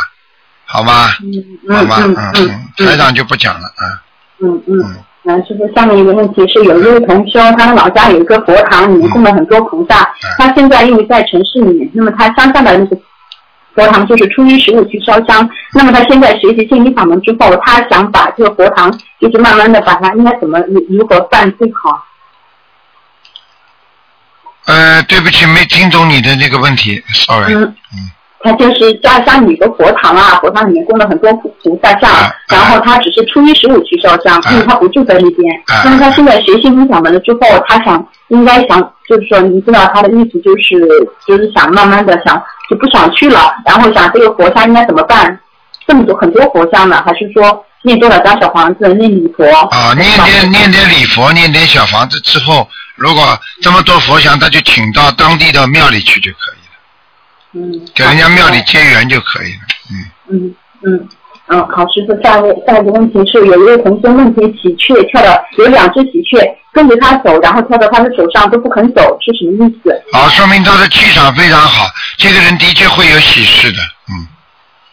[0.72, 4.02] 好吧，嗯好吧，嗯嗯台长就不讲了啊，
[4.42, 4.94] 嗯嗯。
[5.22, 10.11] 嗯，师傅，下面一个问题是，有一位同修，他的老家有一个佛堂，里面供了很多菩萨。
[10.38, 12.96] 他现在因为在城市里面，那么他乡下的那个
[13.74, 15.46] 佛堂就是初一十五去烧香。
[15.74, 22.02] 那么他现在学习心理法门之后，他想把这个佛堂，就是慢慢的把它应该怎么如如何办最好？
[24.64, 27.52] 呃，对不起，没听懂你的那个问题，sorry。
[27.52, 27.74] 嗯，
[28.42, 35.55] 他就是家乡有个佛堂啊，佛堂里面供了很多菩菩萨像，啊然后他只是初一十五去烧香，啊因为他不住在那边。
[35.66, 40.88] 啊那么他现在学习分享门了之后，他想应该想就是说，你知道他的意思就是
[41.26, 45.38] 就是想慢慢的想就不想去了，然后想这个佛像应该怎么办？
[45.87, 49.44] 这么多很多佛像呢，还是说念多少张小房子，念礼佛？
[49.70, 56.60] 啊，念点念点礼佛，念点小房子之后，如果这么多佛像，他就请到当地的庙里去就可以了，
[57.52, 59.60] 嗯，给人家庙里结缘就可以了。
[59.90, 59.94] 嗯，
[60.28, 61.08] 嗯嗯
[61.48, 66.40] 嗯，好，师傅，下一个下一个问题是，有一位同学问：题喜鹊跳到有两只喜鹊
[66.72, 70.02] 跟着他走，然后跳到他的手上都不肯走，是什么意思？
[70.12, 73.78] 好，说明他的气场非常好，这个人的确会有喜事的。
[74.10, 74.28] 嗯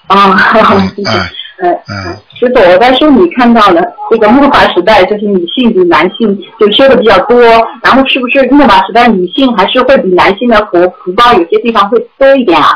[0.08, 0.54] 啊，
[0.96, 1.12] 谢谢。
[1.12, 7.42] 嗯呃，嗯，师傅，我在书里看到了这个木法时代，就是女性比男性就修的比较多，
[7.84, 12.70] 然后是不是木法时代女性还是会比男性的福福报有些地方会多一点啊？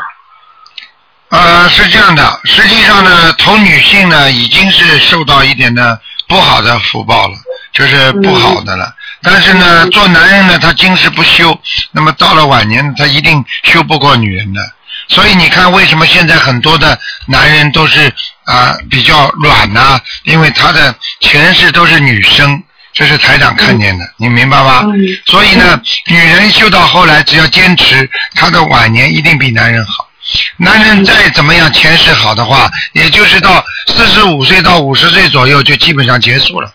[1.30, 7.34] 呃，是这样的，实际上呢，投女性呢已经是受到一点的不好的福报了，
[7.72, 8.92] 就是不好的了。
[9.22, 11.56] 但是呢，做男人呢，他今世不修，
[11.92, 14.60] 那么到了晚年，他一定修不过女人的。
[15.08, 18.12] 所以你看，为什么现在很多的男人都是
[18.44, 22.62] 啊、比较软呐、因为他的前世都是女生，
[22.92, 24.82] 这是台长看见的，你明白吗？
[24.86, 30.08] 嗯所以呢，女人修到后来，只要坚持，她的晚年一定比男人好。
[30.56, 36.72] 男人再怎么样前世好的话，也就是到四十五岁到五十岁左右就基本上结束了，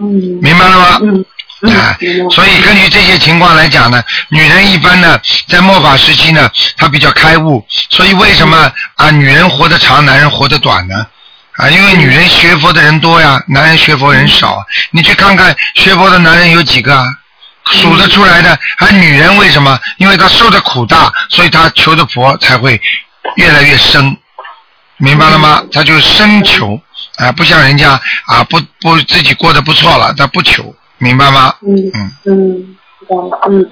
[0.00, 0.06] 嗯
[0.42, 0.98] 明白了吗？
[1.02, 1.24] 嗯
[1.70, 11.06] 啊嗯，所以根据这些情况来讲呢，女人一般呢，在末法时期呢，她比较开悟，所以为什么啊，女人活得长，男人活得短呢？
[11.56, 14.64] 啊，因为女人学佛的人多呀，男人学佛人少啊。
[14.90, 17.06] 你去看看学佛的男人有几个啊？
[17.70, 19.78] 数得出来的，而女人为什么？
[19.98, 22.80] 因为她受的苦大，所以她求的佛才会
[23.36, 24.16] 越来越深，
[24.96, 25.62] 明白了吗？
[25.70, 26.80] 她就深求
[27.18, 31.54] 啊，不像人家啊，不不自己过得不错了，她不求，明白吗？
[31.66, 33.66] 嗯嗯，嗯，知道了，嗯。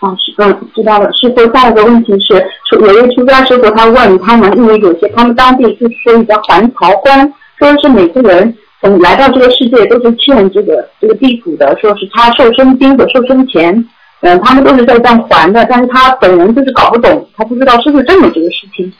[0.00, 1.08] 啊，是嗯，知道了。
[1.14, 13.82] 师傅，下一个问题是，出有一位出家师傅，他问他们，因为有些他们当地就是说一个还朝官，说是每个人从来到这个世界都是欠这个这个地府的，说是他受生金和受生钱，
[14.20, 18.92] 嗯，他们都是在这样还的，但是他本人就是搞不懂，他不知道是不是真有这个事情。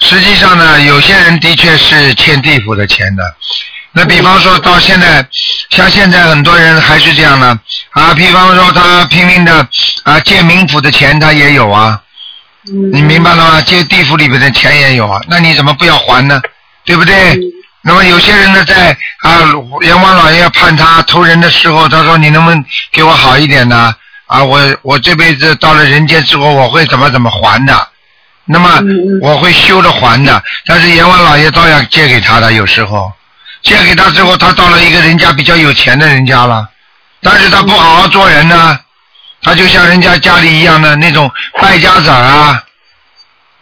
[0.00, 3.22] 实际上呢，有些人的确是欠地府的钱的。
[3.92, 5.26] 那比方说到现在，
[5.70, 7.58] 像现在很多人还是这样的
[7.90, 8.14] 啊。
[8.14, 9.66] 比方说他拼命的
[10.04, 12.00] 啊借冥府的钱，他也有啊。
[12.68, 13.60] 嗯，你明白了吗？
[13.62, 16.40] 借地府里边的钱也有啊，那你怎么不要还呢？
[16.84, 17.34] 对不对？
[17.34, 17.40] 嗯
[17.80, 18.90] 那么有些人呢，在
[19.22, 19.40] 啊
[19.82, 23.94] 阎王老爷判他投人的时候，他说你能不能给我好一点呢？
[24.26, 27.88] 啊，我我这辈子到了人间之后，我会怎么怎么还的？
[28.44, 28.80] 那么
[29.22, 33.10] 我会修着还的，但是阎王老爷照样借给他的，有时候
[33.62, 36.68] 借给他之后，他到了一个人家比较有钱的人家了，
[37.20, 38.78] 但是他不好好做人呢，
[39.42, 42.62] 他就像人家家里一样的那种败家子啊，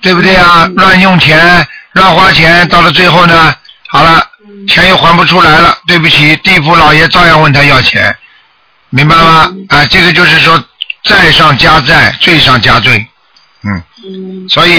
[0.01, 0.67] 对不对啊？
[0.77, 3.55] 乱用钱、乱花钱，到了最后呢，
[3.89, 4.25] 好了，
[4.69, 8.17] 钱又还不出来了，对不起，地府老爷照样问他要钱，
[8.91, 9.51] 明白吗？
[9.69, 10.63] 啊，这个就是说
[11.03, 13.07] 债上加债，罪上加罪，
[13.63, 13.83] 嗯，
[14.49, 14.79] 所以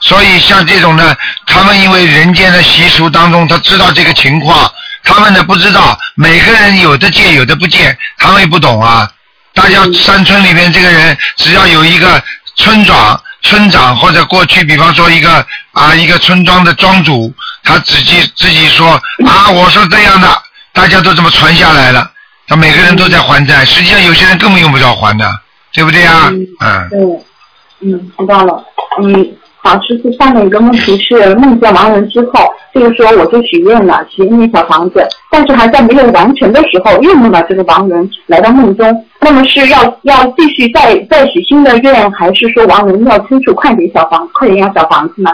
[0.00, 4.70] 所以像这种呢，他们因为人间的习俗当中，他知道这个情况，
[5.02, 9.10] 他们呢不知道，每个人有的借有的不借，他们也不懂啊。
[9.54, 12.22] 大家山村里面这个人，只要有一个
[12.56, 18.92] 村长、村长或者过去，比方说一个啊一个村庄的庄主，他自己自己说
[19.26, 22.08] 啊，我说这样的，大家都这么传下来了，
[22.46, 25.40] 他每个人都在还债，实际上有些人根本用不着还的，
[25.72, 26.30] 对不对啊？
[26.60, 27.24] 嗯。
[27.80, 28.64] 对，嗯，知道了。
[29.00, 45.30] 嗯，老，师傅，下面一个问题是梦见亡人之后，这个时候我就许愿了，许愿小房子，但是还在没有完成的时候，又梦到这个亡人来到梦中，那么是要要继续再再许新的愿，还是说亡人要催促快点小房，快点要小房子呢？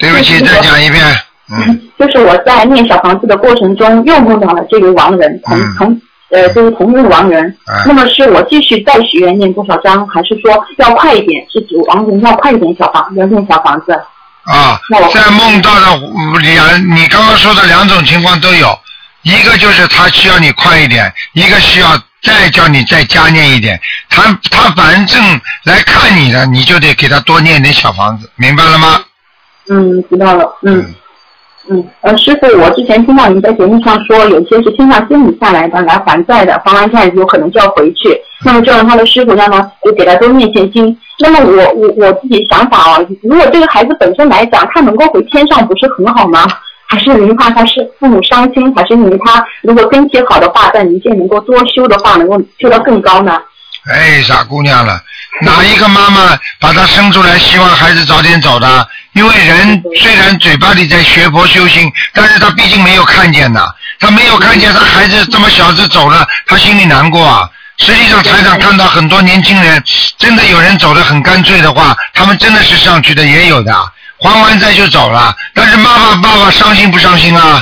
[0.00, 1.02] 对不起，再讲一遍。
[1.50, 7.44] 嗯， 就是我在念小房子的过程中，又梦到了这个亡人，从嗯同呃，就是同一个亡人。
[7.64, 11.46] 啊那么是我继续再许愿念多少张，还是说要快一点？
[11.52, 13.92] 是指亡人要快一点小房要念小房子？
[14.44, 15.98] 啊我，在梦到的
[16.40, 18.78] 两，你刚刚说的两种情况都有，
[19.22, 21.88] 一个就是他需要你快一点，一个需要
[22.22, 23.78] 再叫你再加念一点。
[24.08, 29.00] 他他反正来看你的，你就得给他多念点小房子，明白了吗？
[29.70, 30.78] 嗯，知道了，嗯。
[30.78, 30.94] 嗯，
[31.70, 38.18] 嗯呃，师傅，我之前听到您在节目上说，有些是天上仙女下来的来还债的，还完债有可能就要回去。
[38.44, 40.96] 那么这样他的师傅让他，就给他多念些经。
[41.18, 46.46] 那么我我我自己想法啊，如果这个孩子本身来讲，他能够回天上，不是很好吗？
[46.86, 53.38] 还是您怕他是父母伤心，还是因为他如果根基好的话，在民间能够多修的话，能够修到更高呢？
[53.92, 54.98] 哎，傻姑娘了，
[55.42, 58.66] 哪一个妈妈把他生出来，希望孩子早点走的？
[59.18, 67.50] 因为人虽然嘴巴里在学佛修心，但是他毕竟没有看见呐，他没有看见他孩子这么小就走了，他心里难过啊。
[67.78, 69.82] 实际上，台长看到很多年轻人，
[70.18, 73.72] 真的有人走得很干脆的话，他们真的是上去的，也有的，
[74.20, 75.34] 还完债就走了。
[75.52, 77.60] 但是妈妈爸爸伤心不伤心啊？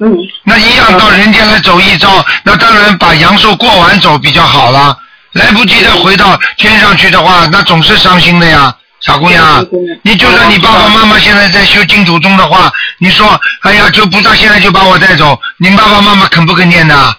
[0.00, 0.10] 嗯，
[0.42, 4.96] 那一样到人间来走一遭，那当然把阳寿过完走比较好了。
[5.32, 8.74] 来不及再回到天上去的话，那总是伤心的呀，
[9.06, 9.64] 傻姑娘。
[10.02, 17.14] 你就算你爸爸妈妈现在在修净土宗的话，你说，哎呀，就菩萨现在就把我带走，你爸爸妈妈肯不肯念呢？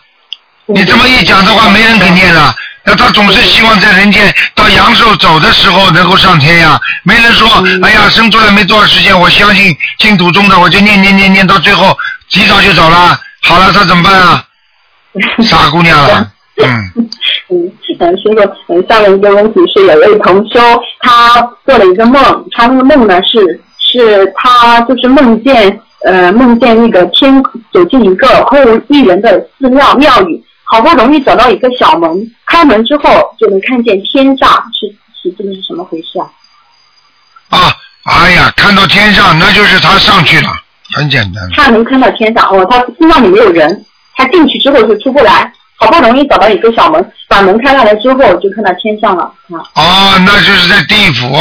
[0.65, 2.53] 你这么一讲的话，没人肯念了。
[2.83, 6.79] 那他总是希望在人间到阳寿走的时候能够上天呀。
[7.03, 7.47] 没人说，
[7.83, 11.97] 哎呀，生出来没多少时间，我相信净土宗的，我就念念念念到最后，
[12.29, 13.19] 提早就走了。
[13.43, 14.43] 好了，他怎么办啊？
[15.43, 16.29] 傻姑娘了，
[16.63, 16.91] 嗯。
[17.49, 20.59] 嗯，嗯，师傅，嗯，下面一个问题是，有位同修，
[20.99, 27.41] 他做了一个梦，他那个梦呢是是他就是梦见呃梦见那个天
[27.71, 32.09] 走进一个空无一人的寺庙庙宇，好不容易找到一个小门，
[32.45, 33.03] 开门之后
[33.39, 34.87] 就能看见天上，是
[35.21, 36.27] 是这个是什么回事啊？
[37.49, 40.49] 啊，哎呀，看到天上那就是他上去了，
[40.93, 41.49] 很简单。
[41.53, 45.51] 他能看到天上哦，他寺庙里没有人，他进去之后就出不来。
[45.77, 49.61] 好不容易找到一个小门，把门开下来之后，就看到天上了啊。
[49.75, 51.37] 哦，那就是在地府，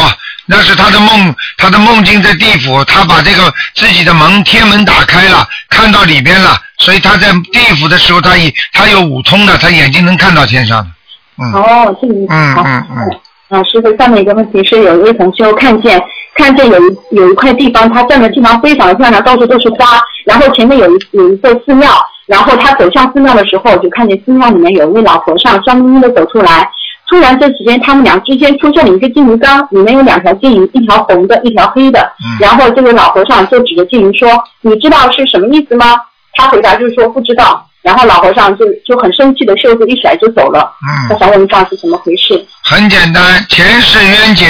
[0.47, 10.91] 那是他的梦，他的梦境在地府，他把这个自己的门天门打开了，看到里边了，所以他在地府的时候，他以他有五通的，他眼睛能看到天上的。
[11.39, 11.53] 嗯。
[11.53, 12.33] 哦，这个意思。
[12.33, 13.21] 嗯嗯嗯。
[13.49, 16.03] 啊，师傅，下面一个问题是，有一位同修看见
[16.37, 21.89] 看见有一有一块地方，他站的地方非常漂亮，到处都是花，然后前面有一有一座寺庙。
[22.27, 26.69] 然后他走向寺庙的时候，就看见寺庙里面有一位老和尚，笑眯眯的走出来。
[27.09, 32.11] 突然这时间，他们俩之间出现了一个金鱼缸，里面有两条金鱼，一条红的，一条黑的。
[32.41, 34.29] 然后这位老和尚就指着金鱼说
[34.61, 35.95] ：“你知道是什么意思吗？”
[36.35, 37.65] 他回答就是说不知道。
[37.83, 40.69] 然后老和尚就就很生气的袖子一甩就走了。
[40.83, 41.09] 嗯。
[41.09, 42.45] 他想问一下是怎么回事？
[42.65, 44.45] 很简单，前世冤结。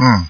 [0.00, 0.24] 嗯。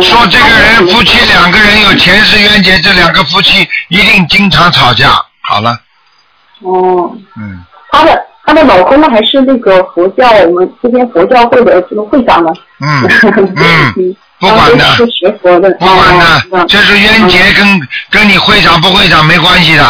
[0.00, 5.10] 说这个人夫妻两个人有前世冤结，这两个夫妻一定经常吵架。
[5.40, 5.78] 好了。
[6.60, 7.10] 哦。
[7.36, 7.62] 嗯。
[7.90, 12.50] 他的他的老公呢还是那个佛教我们这边佛教会的这个会长呢。
[12.80, 13.08] 嗯
[13.56, 14.16] 嗯。
[14.40, 14.84] 不管的。
[14.96, 15.70] 是学佛的。
[15.72, 16.18] 不管
[16.50, 19.84] 的，这是冤结，跟跟你会长不会长没关系的。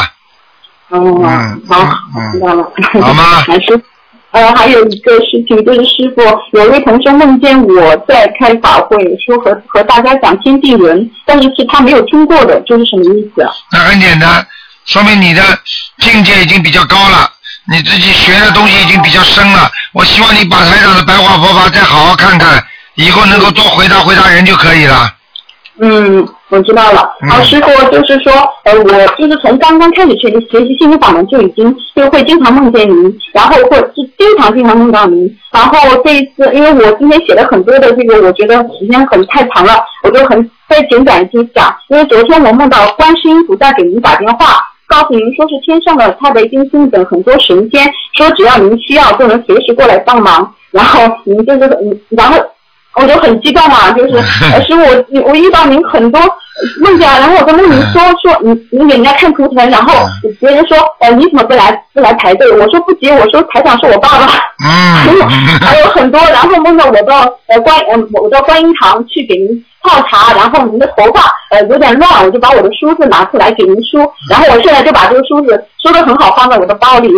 [0.88, 0.98] 哦。
[1.22, 1.62] 嗯。
[1.68, 1.84] 好，
[2.32, 2.64] 知道了。
[3.00, 3.22] 好吗？
[3.46, 3.80] 还是。
[4.34, 13.52] 呃，还有一个事情就是师傅，有位同学梦见我在开法会，说和和大家讲天地人，但是是他没有听过的，这是什么意思啊？
[13.70, 14.44] 那很简单，
[14.86, 15.40] 说明你的
[16.00, 17.30] 境界已经比较高了，
[17.70, 19.70] 你自己学的东西已经比较深了。
[19.92, 22.60] 我希望你把台上的白话佛法再好好看看，
[22.96, 25.14] 以后能够多回答回答人就可以了。
[25.80, 27.00] 嗯，我知道了。
[27.28, 35.28] 啊，师傅就是说，呃，我就是从刚刚开始学习学习心灵法门就已经就会经常梦见您，然后会是经常经常梦到您。
[35.52, 39.72] 然后这一次，因为我今天写了很多的这个，我觉得时间很太长了，
[40.04, 41.74] 我就很再简短一些讲。
[41.88, 50.54] 因为昨天我梦到观世音菩萨给您打电话，告诉您说是天上的太白金星等很多神仙，说只要您需要就能随时过来帮忙。
[50.70, 52.38] 然后您就是嗯，然后。
[52.96, 54.16] 我就很激动嘛， 就是，
[54.66, 56.20] 师傅，我我遇到您很多
[56.80, 59.92] 梦见，然后我跟梦您说说，你你给人家看图腾，然后
[60.40, 62.50] 别人说，呃，你怎么不来不来排队？
[62.52, 64.26] 我说不急，我说台长是我爸爸。
[64.64, 65.28] 嗯。
[65.60, 73.98] 还有很多，然后梦到我到呃观呃我到观音堂去给您泡茶，然后您的头发呃有点乱，我就把我的梳子拿出来给您梳，
[74.30, 77.08] 然后我现在就把这个梳子梳的很好，放在我的包里。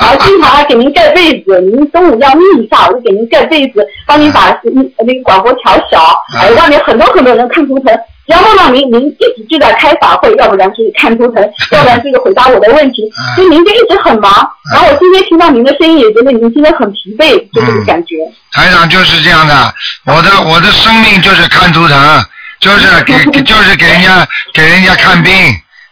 [0.00, 4.58] 然后经常还给您盖被子，您中午要眯一下，我就给您盖被子，帮您把
[5.04, 6.00] 那个广播调小。
[6.40, 7.92] 呃，外面很多很多人看图腾，
[8.30, 13.34] 只要梦到您，您一直就在开法会，要不然就是看图腾， 要不然就是回答我的问题，嗯。
[13.34, 14.32] 所以您就一直很忙。
[14.72, 18.14] 然后我今天听到您的声音，也觉得您今天很疲惫，就这种感觉。
[18.52, 19.74] 台长就是这样的，
[20.06, 22.24] 我的我的生命就是看图腾，
[22.60, 24.24] 就是给给 就是给人家
[24.54, 25.32] 给人家看病，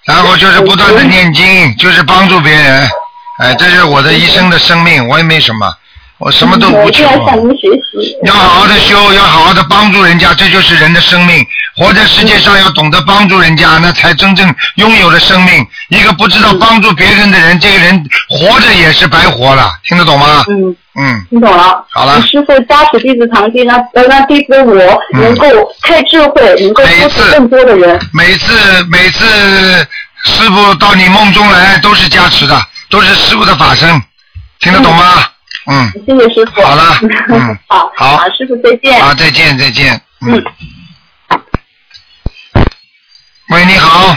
[0.07, 2.89] 然后就是不断的念经，就是帮助别人，
[3.41, 5.75] 哎，这是我的一生的生命，我也没什么，
[6.19, 7.05] 我什么都不求我就。
[8.25, 11.47] 要好好的修，要好好的帮助人家，这就是人的生命。
[11.77, 15.65] 活在世界上要懂得帮助人家，那才真正拥有了生命。
[15.91, 20.45] 一个不知道帮助别人的人，这个人活着也是白活了，听得懂吗？
[20.49, 21.85] 嗯，嗯，听懂了。
[21.93, 23.81] 好了师傅加持弟子堂弟，让
[24.27, 24.75] 弟子我
[25.13, 25.47] 能够
[25.83, 27.97] 开智慧，能够帮助更多的人。
[28.13, 29.25] 每次每次
[30.25, 32.61] 师傅到你梦中来都是加持的，
[32.91, 33.89] 都是师傅的法身，
[34.59, 35.05] 听得懂吗？
[35.15, 35.23] 嗯，
[36.07, 36.63] 谢谢师傅。
[36.63, 36.83] 好了
[37.29, 37.59] 嗯。
[37.69, 38.25] 好，好。
[38.31, 39.01] 师傅再见。
[39.01, 40.01] 好，再见再见。
[40.23, 40.35] 嗯。
[40.35, 40.45] 嗯。
[43.51, 44.15] 喂，你好，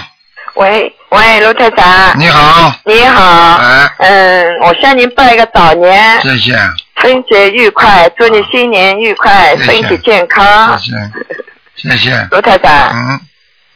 [0.56, 6.54] 喂喂，卢太长，你好，你好，哎，嗯，我向您拜个早年，谢谢，
[6.98, 10.78] 春节愉快，祝你新年愉快，身体健康。
[10.78, 13.20] 谢谢，谢谢，卢太长，嗯，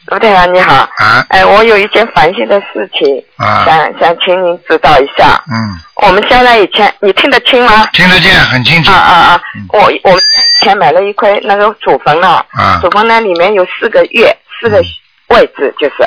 [0.08, 1.26] 卢太长你好，啊。
[1.30, 5.42] 哎，我有一件烦心的事情，啊，想想请您指导一下。
[5.52, 7.88] 嗯，我们现在以前你听得清吗？
[7.94, 8.92] 听得见，很清楚。
[8.92, 9.66] 啊，啊啊嗯！
[9.70, 12.80] 我我们以前买了一块那个祖坟了，啊。
[12.82, 14.86] 祖坟呢里面有四个月，四个嗯。
[15.30, 16.04] 位置就是，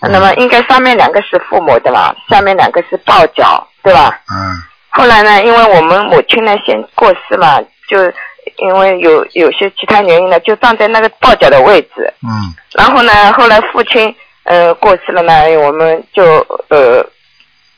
[0.00, 0.10] 嗯。
[0.10, 4.18] 那么应该上面两个是父母的吧，下面两个是抱脚，对吧？
[4.32, 7.98] 嗯，后来呢，因为我们母亲呢先过世嘛，就
[8.58, 12.12] 因为有有些其他原因呢，就站在那个道脚的位置。
[12.22, 16.22] 嗯，然后呢，后来父亲呃过世了呢，我们就
[16.68, 17.04] 呃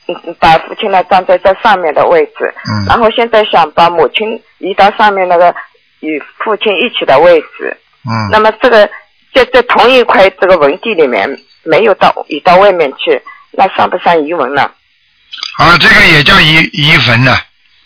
[0.07, 2.53] 嗯把父亲呢葬在这上面的位置。
[2.69, 5.53] 嗯然后现在想把母亲移到上面那个
[5.99, 7.77] 与父亲一起的位置。
[8.07, 8.89] 嗯，那么这个
[9.33, 11.27] 在在同一块这个文地里面
[11.63, 13.21] 没有到移到外面去，
[13.51, 14.69] 那算不算移文呢？
[15.57, 17.35] 啊，这个也叫移移坟呢，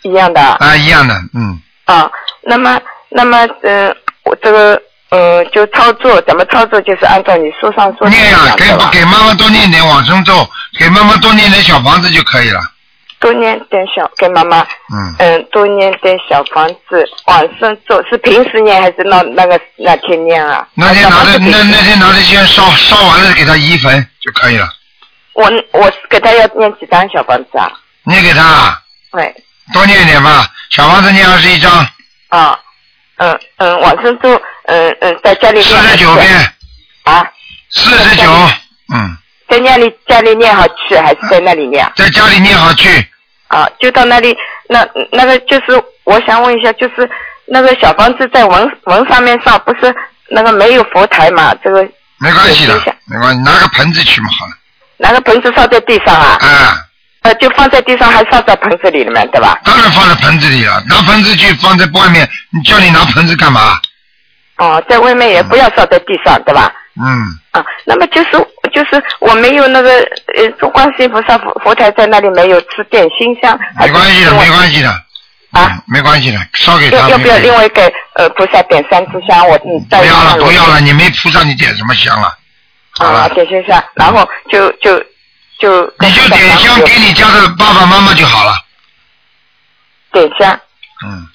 [0.02, 0.40] 一样的。
[0.40, 2.10] 啊，一样的，嗯，啊，
[2.42, 2.80] 那么，
[3.10, 4.80] 那么，呃，我这个，
[5.10, 8.64] 呃，就操作怎么操作，就是按照你书上说的念呀、给？
[8.90, 12.60] 给妈妈多念点往生咒，给妈妈多念点小房子就可以了，
[13.18, 20.66] 多念点小给妈妈，嗯，嗯，多念点小房子，往生咒是平时念还是那那个那天念啊？
[20.74, 24.68] 那天拿着那那天拿着先烧烧完了给他移坟就可以了，
[25.34, 27.70] 我我给他要念几张小房子啊？
[28.04, 28.80] 你给他
[29.12, 29.34] 对，
[29.74, 31.86] 多念一点吧，小房子念二十一章，
[32.30, 32.58] 啊，
[33.18, 36.52] 嗯嗯，往生咒，嗯嗯，在家里念四十九遍，
[37.04, 37.24] 啊，
[37.70, 38.32] 四十九，
[38.94, 39.16] 嗯，
[39.48, 41.86] 在家里家里念好去，还是在那里念？
[41.94, 42.88] 在家里念好去，
[43.48, 44.36] 啊，就到那里，
[44.68, 47.08] 那那个就是，我想问一下，就是
[47.46, 49.94] 那个小房子在文文上面上，不是
[50.28, 51.54] 那个没有佛台嘛？
[51.62, 51.82] 这个
[52.18, 52.74] 没关系的
[53.06, 54.52] 没关系，拿个盆子去嘛好了，
[54.98, 56.38] 拿个盆子烧在地上啊？
[56.40, 56.86] 啊，
[57.22, 59.58] 呃，就放在地上，还烧在盆子里面，对吧？
[59.64, 63.78] 当然放在盆子里了，拿盆子去放在外面，你叫你拿盆子干嘛？
[64.56, 66.72] 哦，在外面也不要烧在地上，对吧？
[67.00, 67.06] 嗯，
[67.52, 68.30] 啊，那么就是
[68.74, 69.90] 就是我没有那个
[70.36, 74.90] 呃，观世音菩萨佛佛台在那里没有吃点心香，没关系的，没关系的，
[75.52, 76.98] 啊嗯，没关系的，烧给他。
[76.98, 77.82] 要要不要另外给
[78.16, 79.46] 呃菩萨点三支香？
[79.48, 82.36] 我嗯不要了，不要了，你没菩萨，你点什么香了？
[82.98, 85.02] 好啊，了，点心香，然后就就
[85.60, 88.54] 就你就点香给你家的爸爸妈妈就好了。
[90.12, 90.58] 点香，
[91.06, 91.28] 嗯，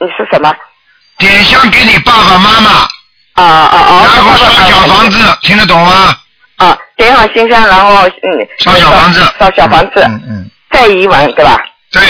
[0.00, 0.54] 你是什么？
[1.18, 2.70] 点香给你爸爸妈妈，
[3.34, 4.10] 啊啊啊！
[4.14, 6.16] 然后烧小房子，听得懂吗？
[6.56, 9.20] 啊，点好心香，然后嗯，烧小房子。
[9.38, 11.58] 烧小房子，嗯嗯，再移文对吧？
[11.92, 12.02] 对，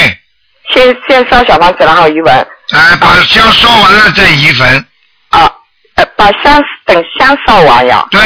[0.73, 4.87] 先先烧小房子，然后移文哎，把香烧完了再移坟。
[5.31, 5.51] 啊，
[5.97, 8.07] 呃，把香等香烧完呀。
[8.11, 8.21] 对，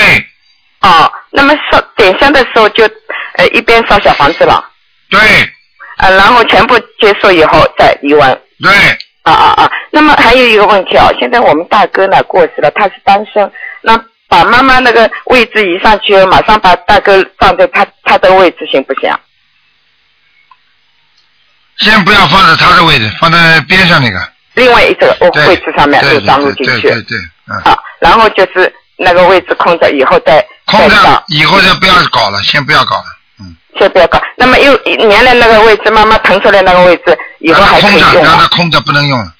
[0.80, 2.88] 啊，那么烧点香的时候就
[3.40, 4.62] 呃一边烧小房子了，
[5.08, 5.18] 对，
[5.96, 8.38] 呃，然后全部结束以后再移完。
[8.62, 8.70] 对，
[9.22, 9.70] 啊啊啊！
[9.90, 19.10] 那么还有一个问题啊，现在我们大哥呢过世了，他是单身，那把妈妈那个位置移上去，马上把大哥放在他他的位置行不行？
[21.78, 24.20] 先不要放在他的位置，放在边上那个。
[24.52, 25.48] 另外一个对。
[25.48, 27.18] 位置上面对又张入进去对对对对，
[27.48, 27.56] 嗯。
[27.64, 33.04] 啊，然后就是那个位置空着，以后再空着再上，以后就不要搞了，先不要搞了，
[33.80, 33.82] 嗯。
[33.82, 34.20] 先不要搞。
[34.36, 38.24] 那么又原来那个位置，妈妈腾出来那个位置，以后还可让它空着，以用？
[38.24, 39.32] 让它空着不能用了。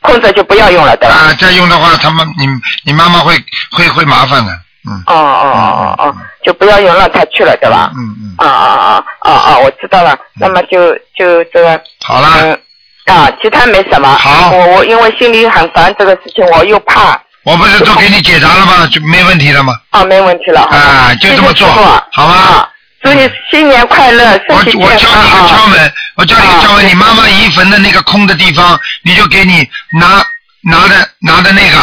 [0.00, 1.14] 空着就不要用了，对吧？
[1.14, 2.46] 啊，再用的话，他们你
[2.84, 3.34] 你妈妈会
[3.72, 4.52] 会会麻烦的，
[4.88, 5.02] 嗯。
[5.06, 7.90] 哦哦哦哦哦，就不要用，让他去了，对吧？
[7.94, 9.58] 嗯嗯，啊啊啊啊啊！
[9.58, 12.58] 我知道了，那么就就这个，好了，嗯
[13.06, 14.08] 啊，其他没什么。
[14.16, 18.86] 好我我因为心里很烦这个事情，我又怕我不是都给你解答了吗？
[18.92, 19.74] 就没问题了吗？
[19.90, 20.60] 啊，没问题了。
[20.62, 21.66] 啊，就这么做，
[22.12, 22.70] 好吧？
[23.04, 30.24] 啊祝你新年快乐，我身体我教你一个门，我教你一个窍门，你妈妈遗坟的那个空的地方，你就给你拿
[30.62, 31.78] 拿的拿的那个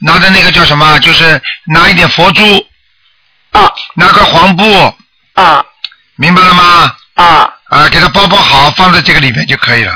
[0.00, 0.98] 拿的那个叫什么？
[0.98, 2.42] 就是拿一点佛珠，
[3.52, 4.94] 啊拿块黄布，
[5.34, 5.64] 啊
[6.16, 6.92] 明白了吗？
[7.14, 7.50] 啊！
[7.68, 9.92] 啊，给它包包好，放在这个里面就可以了。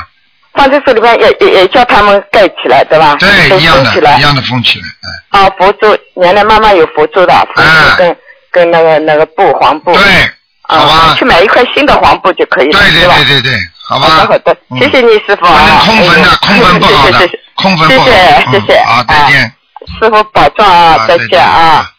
[0.53, 3.15] 放在这里面也也也叫他们盖起来，对吧？
[3.19, 4.87] 对，一样的一样的封起来，
[5.33, 5.43] 嗯。
[5.43, 8.17] 啊，佛珠，原来妈妈有佛珠的，佛啊珠跟、
[8.51, 9.93] 跟那个那个布黄布。
[9.93, 10.31] 对，
[10.77, 14.07] 好吧啊，去买一块新的黄布就可以了，对对对对对，好吧。
[14.07, 15.81] 好的好的，嗯谢谢你师傅不能啊。
[15.85, 18.05] 空坟的，空坟不好的谢谢谢谢，空坟不好。
[18.05, 19.43] 谢谢嗯谢谢，好，再见。
[19.43, 19.51] 啊
[19.99, 21.89] 师傅保重啊，再再见啊。。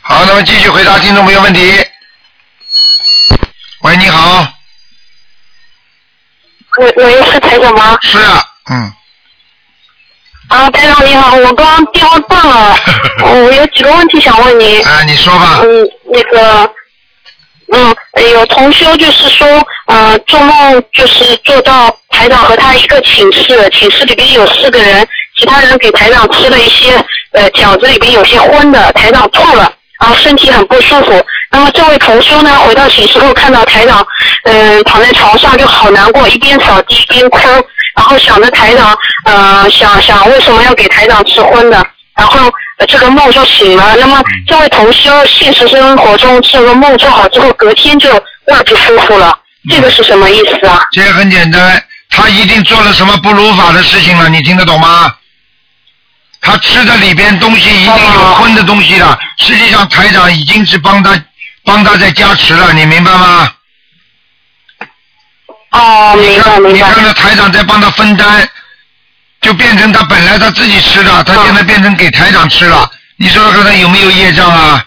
[0.00, 1.84] 好，那么继续回答听众朋友问题。
[3.82, 4.46] 喂，你好，
[6.78, 7.98] 喂喂，是台长吗？
[8.02, 8.92] 是啊，嗯，
[10.48, 12.76] 啊，台长你好，我刚刚电话断了，
[13.26, 14.80] 我有几个问题想问你。
[14.82, 16.72] 啊，你说吧，嗯，那个，
[17.74, 17.96] 嗯，
[18.32, 19.46] 有同修就是说，
[19.86, 25.06] 呃，做梦就是做到台长和他一个寝室，寝室里边有四个人，
[25.38, 26.92] 其他人给台长吃了一些，
[27.32, 31.24] 呃，饺子里边有些荤的，台长吐了，然后身体很不舒服。
[31.50, 34.06] 那么这位同修呢，回到寝室后看到台长，
[34.44, 37.38] 嗯、躺在床上就好难过，一边扫地一边哭，
[37.96, 38.94] 然后想着台长，
[39.24, 43.94] 呃，想想为什么要给台长吃荤的，然后、呃这个梦就醒了。
[43.96, 49.38] 那么这位同修现实生活中这个梦做好之后，隔天就胃不舒服了，
[49.70, 50.80] 这个是什么意思啊？
[50.92, 55.14] 这个很简单，他一定做了什么不如法的事情了，你听得懂吗？
[56.40, 61.16] 他吃的里边东西一定有荤的东西的，实际上台长已经是帮他
[61.64, 63.52] 帮他在加持了，你明白吗？
[65.70, 67.04] 哦，你明白明白看你看。
[67.04, 68.46] 到台长在帮他分担，
[69.42, 72.90] 就变成他本来他自己吃的，他现在变成给台长吃了。
[73.16, 74.84] 你说说看他有没有业障啊？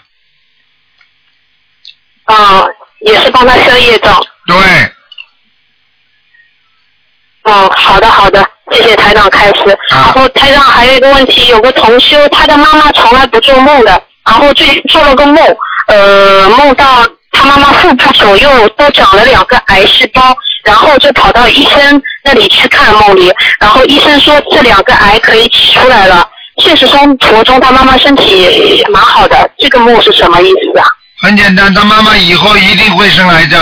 [2.24, 2.64] 啊，
[3.00, 4.20] 也是帮他消业障。
[4.46, 4.56] 对，
[7.44, 9.70] 嗯，好的好的，谢谢台长开始。
[9.70, 15.56] 啊然后台长还有一个问题，有个同修，他的妈妈从来不做梦的，然后最近做了个梦，
[15.88, 17.06] 呃，梦到
[17.36, 20.34] 他妈妈腹部左右都长了两个癌细胞，
[20.64, 23.30] 然后就跑到医生那里去看梦里，
[23.60, 26.26] 然后医生说这两个癌可以取出来了。
[26.58, 30.86] 现实生活中他妈妈身体蛮好的，这个梦是什么意思啊？
[31.20, 33.60] 很简单，他妈妈以后一定会生癌症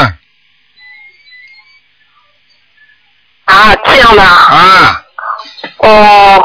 [3.47, 4.31] 啊，这样的啊。
[4.31, 5.01] 啊！
[5.79, 6.45] 哦，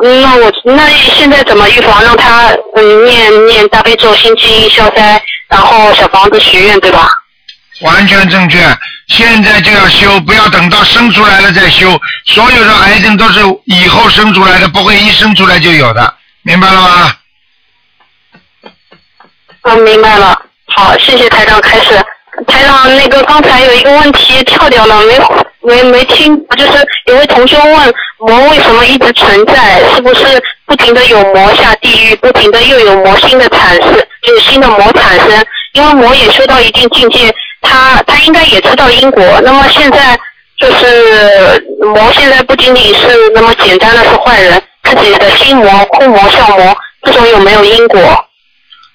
[0.00, 2.02] 那我那现在怎么预防？
[2.02, 7.08] 让他嗯念念大悲咒、心经、消灾，然后小房子许愿，对吧？
[7.80, 8.58] 完全正确，
[9.08, 12.00] 现在就要修，不要等到生出来了再修。
[12.26, 17.14] 所有的癌症都是以后生出来的，不会一生出来就有的，明白了吗？
[19.62, 20.40] 嗯，明白了。
[20.66, 21.94] 好，谢谢台长开始。
[22.46, 25.18] 台长，那个刚才有一个问题跳掉了，没
[25.64, 26.72] 没没听，就是
[27.06, 29.80] 有位同学问魔为什么一直存在？
[29.94, 30.24] 是不是
[30.66, 35.44] 不停的有魔下地狱，不停的又有魔新的产生，就是新的魔产生？
[35.74, 39.40] 因为魔也修到一定境界，他他应该也知道因果。
[39.42, 40.18] 那么现在
[40.58, 48.24] 就是魔现在不仅仅是那么简单的是坏人，自己的心魔、空魔、效魔，这种有没有因果？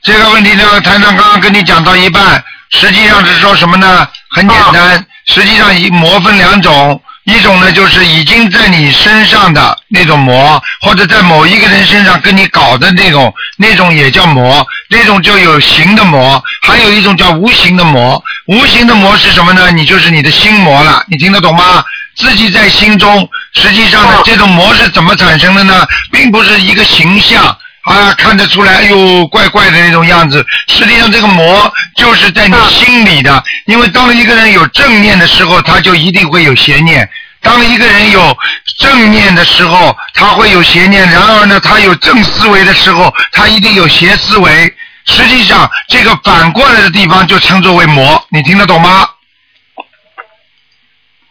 [0.03, 4.07] 这个问题呢，台长刚刚跟你讲到一半，实际上是说什么呢？
[4.35, 18.23] 很简单，实际上一魔分两种，一种呢就是已经在你身上的那种魔，或者在某一个人身上跟你搞的那种，那种也叫魔，那种就有形的魔，还有一种叫无形的魔。
[18.47, 19.69] 无形的魔是什么呢？
[19.71, 21.83] 你就是你的心魔了，你听得懂吗？
[22.15, 25.85] 自己在心中，实际上呢哦，这种魔是怎么产生的呢？
[26.11, 27.55] 并不是一个形象。
[27.87, 30.45] 啊，看得出来，哎呦，怪怪的那种样子。
[30.67, 33.41] 实际上，这个魔就是在你心里的。
[33.65, 37.05] 因为当一个人有正念的时候，他就一定会有邪念；
[37.41, 38.37] 当一个人有
[38.79, 41.09] 正念的时候，他会有邪念。
[41.09, 44.75] 然而呢，他有正思维的时候，他一定有邪思维。
[45.05, 48.21] 实际上，这个反过来的地方就称作为魔。
[48.29, 49.07] 你听得懂吗？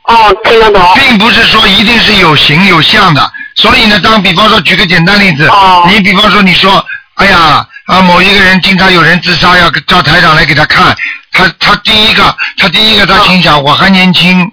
[0.05, 0.83] 哦，听得懂。
[0.95, 3.31] 并不是说一定是有形有相的。
[3.57, 6.85] 所以呢，当比方说举个简单例子，哦你比方说你说，
[7.15, 10.95] 哎呀啊，某一个人经常有人自杀，要叫台长来给他看，
[11.33, 14.51] 他他第一个，他第一个他心想我还年轻，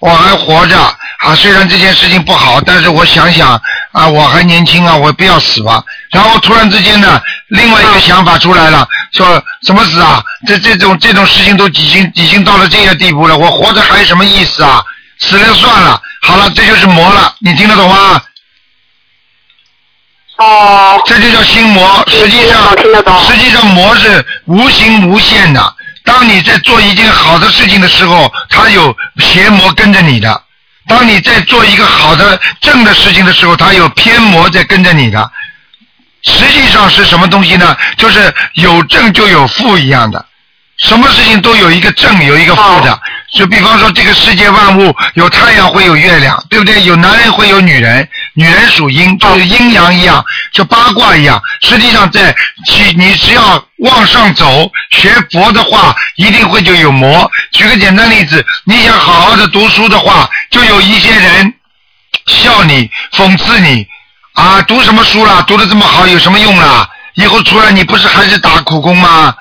[0.00, 3.60] 我还活着啊，虽然这件事情不好，但是我想想
[3.92, 5.82] 啊，我还年轻啊，我不要死吧。
[6.10, 10.22] 然后突然之间呢，另外一个想法出来了，说什么死啊？
[10.46, 14.82] 这这种这种事情都已经已经到了这个地步了，我活着还有什么意思啊？
[15.20, 18.20] 死了算了，好了，这就是魔了，你听得懂吗？
[20.38, 22.04] 哦，这就叫心魔。
[22.08, 22.76] 实际上，
[23.26, 25.74] 实际上魔是无形无限的。
[26.04, 30.32] 当你在做一件好的事情的时候，它有邪魔跟着你的；
[30.88, 35.30] 当你在做一个好的正的事情的时候，它有偏魔在跟着你的。
[36.24, 37.76] 实际上是什么东西呢？
[37.96, 40.24] 就是有正就有负一样的，
[40.82, 43.00] 什么事情都有一个正，有一个负的。
[43.34, 46.82] 就比方说，这个世界万物有太阳，会有月亮，对不对？
[46.84, 50.22] 有男人，会有女人，女人属阴，就是阴阳一样，
[50.52, 51.40] 就八卦一样。
[51.62, 52.34] 实际上，在
[52.66, 57.30] 其你只要往上走，学佛的话，一定会就有魔。
[57.52, 61.54] 举个简单例子，你想好好的读书的话，就有一些人
[62.26, 63.86] 笑你、讽刺你
[64.34, 65.42] 啊，读什么书啦？
[65.46, 66.86] 读的这么好，有什么用啦？
[67.14, 69.34] 以后出来你不是还是打苦工吗？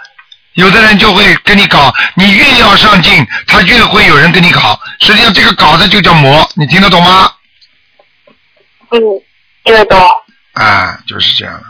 [0.53, 4.79] 有的人就会跟你搞，你越要上进，他越会有人跟你搞。
[4.99, 7.31] 实际上，这个搞的就叫魔，你听得懂吗？
[8.91, 8.99] 嗯，
[9.63, 9.97] 听得懂。
[10.53, 11.63] 啊，就是这样的。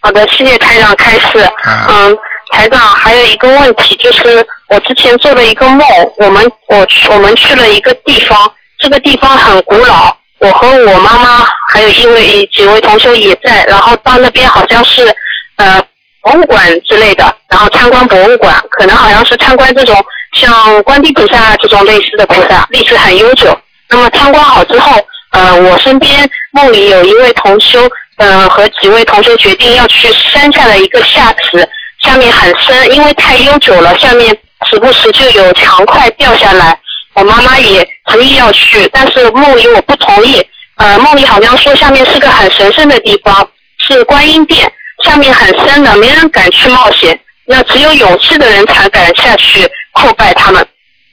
[0.00, 1.38] 好的，谢谢台长开始。
[1.40, 2.16] 啊嗯，
[2.52, 5.84] 台长还有一个问题，就是我之前做了一个梦，
[6.18, 15.02] 我们我我们去了一个地方，这个地方很古老，我和我妈妈还有一位几位同学也在，然后到那边好像是
[15.56, 15.82] 呃
[16.24, 19.94] 博物馆之类的，然后参观博物馆，可能好像是参观这种
[20.32, 23.56] 像观地菩萨这种类似的菩萨，历史很悠久。
[23.90, 24.98] 那么参观好之后，
[25.32, 31.68] 呃，我身边梦里有一位同修，呃，和几位同学决定要去山下的一个下池，
[32.00, 34.34] 下面很深，因为太悠久了，下面
[34.66, 36.76] 时不时就有墙块掉下来。
[37.12, 40.42] 我妈妈也执意要去，但是梦里我不同意。
[40.76, 43.46] 呃，梦里好像说下面是个很神圣的地方，
[43.78, 44.72] 是观音殿，
[45.04, 50.66] 下面很深的，没人敢去冒险，那只有勇气的人才敢下去叩拜他们。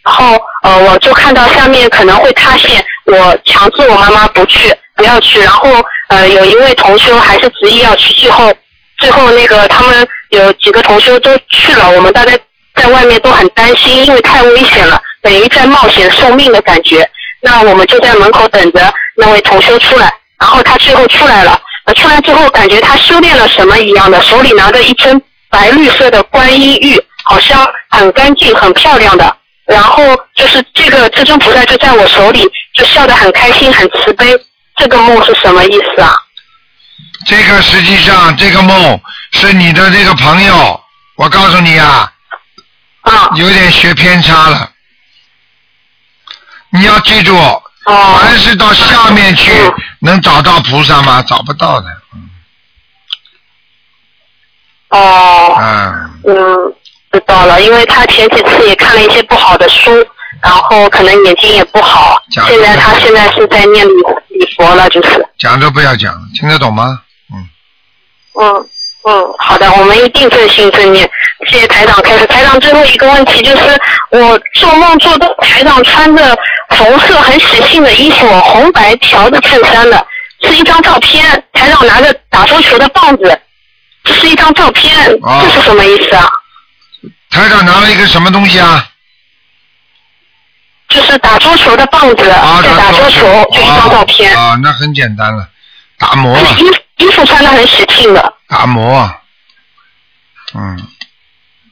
[0.04, 5.40] 然后呃，我就看到下面可能会塌陷，我强制我妈妈不去，不要去。
[5.42, 5.70] 然后
[6.10, 8.52] 呃，有一位同修还是执意要去，最后
[8.98, 12.32] 最后那个他们有几个同修都去了，我们大家
[12.76, 17.08] 在外面都很担心，因为太危险了，等于在冒险送命的感觉。
[17.44, 29.38] 那我们就在门口等着那位同修出来，然后他最后出来了，呃，出来之后感觉他修炼了什么一样的，手里拿着一尊白绿色的观音玉，好像很干净、很漂亮的。
[29.66, 30.04] 然后
[30.36, 34.28] 就是这个至尊菩萨就在我手里，就笑得很开心、很慈悲。
[34.76, 36.16] 这个梦是什么意思啊？
[37.26, 39.00] 这个实际上这个梦
[39.32, 40.82] 是你的这个朋友，
[41.16, 42.12] 我告诉你啊，
[43.02, 44.72] 啊，有点学偏差了。
[46.72, 47.34] 你要记住，
[47.86, 51.24] 哦，凡是到下面去嗯能找到菩萨吗？
[51.24, 51.88] 找不到的。
[52.14, 52.30] 嗯
[54.90, 56.36] 哦，啊，嗯，
[57.12, 59.90] 知道了，因为他前几次也看了一些不好的书，
[60.42, 63.94] 然后可能眼睛也不好，讲现在他现在是在念礼
[64.30, 65.26] 礼佛了，就是。
[65.38, 67.02] 讲都不要讲，听得懂吗？
[67.34, 67.50] 嗯，
[68.40, 68.70] 嗯
[69.08, 71.10] 嗯，好的，我们一定正心正念。
[71.48, 72.26] 谢谢台长开始。
[72.28, 73.82] 台长最后一个问题就是，
[74.12, 76.38] 我做梦做到台长穿着
[76.70, 80.06] 红色很喜庆的衣服，红白条的衬衫的，
[80.44, 81.44] 是一张照片。
[81.54, 83.42] 台长拿着打桌球的棒子，
[84.04, 86.30] 这是一张照片，哦这是什么意思啊？
[87.30, 88.88] 台长拿了一个什么东西啊？
[90.90, 93.22] 就是打桌球的棒子，啊，在打桌球，
[93.54, 94.38] 就一张照片。
[94.38, 95.48] 啊，那很简单了，
[95.98, 98.34] 打磨，是衣衣服穿的很喜庆的。
[98.48, 99.10] 打磨。
[100.54, 100.78] 嗯，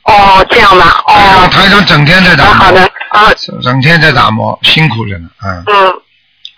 [0.10, 1.02] 哦，这样吗？
[1.06, 3.32] 哦，台长整天在打啊，好的，，啊，
[3.62, 5.94] 整天在打磨，辛苦着呢，嗯，嗯。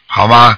[0.08, 0.58] 好吧，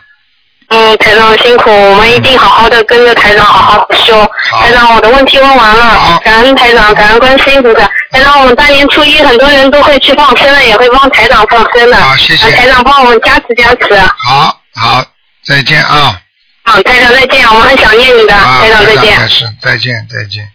[0.69, 4.19] 嗯，台长辛苦，我们一定好好的跟着台长好好地修。
[4.49, 7.81] 好台长，我的问题问完好了，感恩台长，感恩观世音菩萨。
[8.11, 11.97] 台长，我们大年初一很多人都会去放生的，也会帮台长放生的。
[11.97, 13.95] 好谢谢呃台长帮我们加持加持。
[14.17, 15.03] 好，好，
[15.45, 16.19] 再见啊，
[16.63, 19.29] 好，台长再见，我们很想念你的，啊，台长再见。
[19.29, 20.47] 是，再见，再见。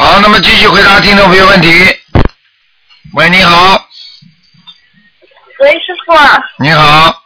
[0.00, 1.68] 好，那么继续回答听众朋友问题。
[3.12, 3.74] 喂，你好，
[5.58, 7.22] 喂，师傅啊，你好，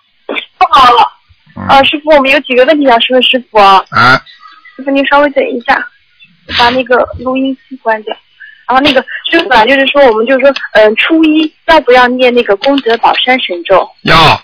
[0.58, 1.08] 不好了。
[1.54, 3.76] 嗯啊，师傅，我们有几个问题想问师傅啊。
[3.90, 4.20] 啊，
[4.74, 5.86] 师傅，您稍微等一下，
[6.58, 8.12] 把那个录音机关掉。
[8.66, 9.00] 然后那个
[9.30, 13.88] 师傅啊，就是说，我们就是说，嗯、初一要不要念那个功德宝山神咒？
[14.02, 14.42] 要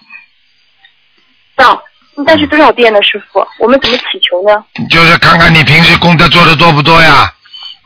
[1.57, 1.83] 要。
[2.25, 3.45] 但是多少遍呢，师傅？
[3.59, 4.65] 我们怎么祈求呢？
[4.89, 7.35] 就是看看你平时功德做的多不多呀。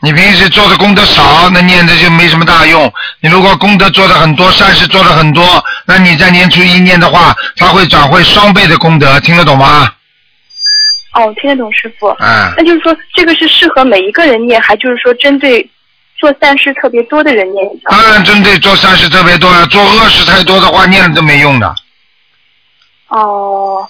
[0.04, 2.92] 你平时做的功德少，那念的就没什么大用。
[3.20, 9.90] 你如果功德做的很多，善事做的很多，那你在年初一念的话，它会转会双倍的功德，听得懂吗？
[11.14, 12.08] 哦，听得懂师傅。
[12.18, 15.66] 嗯，那就是说，这个是适合每一个人念，还就是说针对
[16.18, 17.66] 做善事特别多的人念？
[17.88, 21.74] 当然针对做善事特别多了，做恶事太多的话，念了都没用的。
[23.08, 23.88] 哦，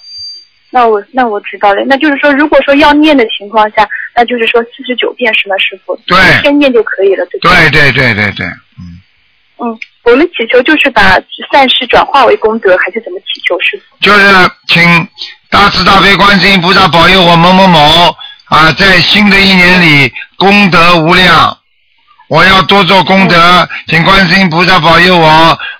[0.74, 1.84] 那我那我知道了。
[1.86, 5.94] 那就是说，如果说要念的情况下，那就是说四十九遍是吗，师傅？
[6.04, 8.44] 对一天念就可以了，对不对对对对对，
[8.76, 8.98] 嗯，
[9.58, 11.16] 嗯，我们祈求就是把
[11.52, 13.96] 善事转化为功德，还是怎么祈求，师傅？
[14.00, 14.24] 就是
[14.66, 14.82] 请
[15.48, 17.78] 大慈大悲观世音菩萨保佑我某某某
[18.46, 21.56] 啊，在新的一年里功德无量。
[22.28, 25.28] 我要多做功德，请观世音菩萨保佑我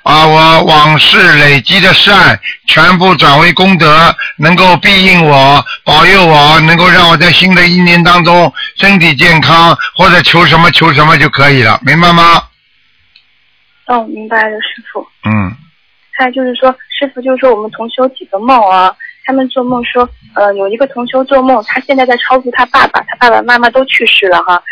[0.03, 0.26] 啊！
[0.26, 12.42] 我往事累积的善全部转为功德，能够庇应我，保佑我，能够让我在新的一年当中身体健康，或者求什么求什么就可以了，明白吗？
[13.86, 15.07] 哦，明白了，师傅。
[15.24, 15.57] 嗯，
[16.18, 24.62] 还有就是说，师傅就是说我们同修几个梦啊，他们做梦说，呃，有一个同修做梦，他现在在超度他爸爸，他爸爸妈妈都去世了哈。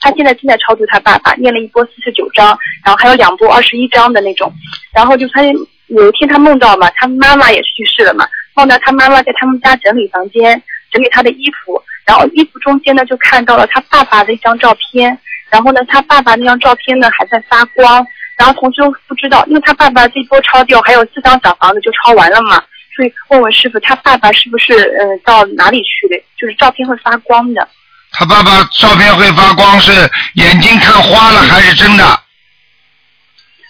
[0.00, 4.52] 他现在正在超度他爸爸，念了一波四十九章，然后还有两波二十一章的那种。
[4.94, 5.42] 然后就他
[5.88, 15.16] 有一天他梦到嘛，他妈妈也去世了嘛，梦到他妈妈在他们家整理房间，整理他的衣服，然后衣服中间呢就看到了他爸爸的一张照片，
[15.50, 18.06] 然后呢他爸爸那张照片呢还在发光，
[18.38, 22.62] 然后同修不知道，因为他爸爸这波抄掉还有四张小房子就抄完了嘛，
[22.96, 26.22] 所以问问师傅，他爸爸是不是呃到哪里去了？
[26.38, 27.68] 就是照片会发光的。
[28.12, 32.20] 他爸爸照片会发光，是眼睛看花了还是真的？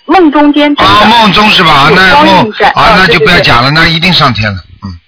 [0.06, 1.88] 梦中间真的啊，梦中是吧？
[1.88, 4.60] 有那梦啊，那就不要讲了，那一定上天了。
[4.82, 4.98] 嗯，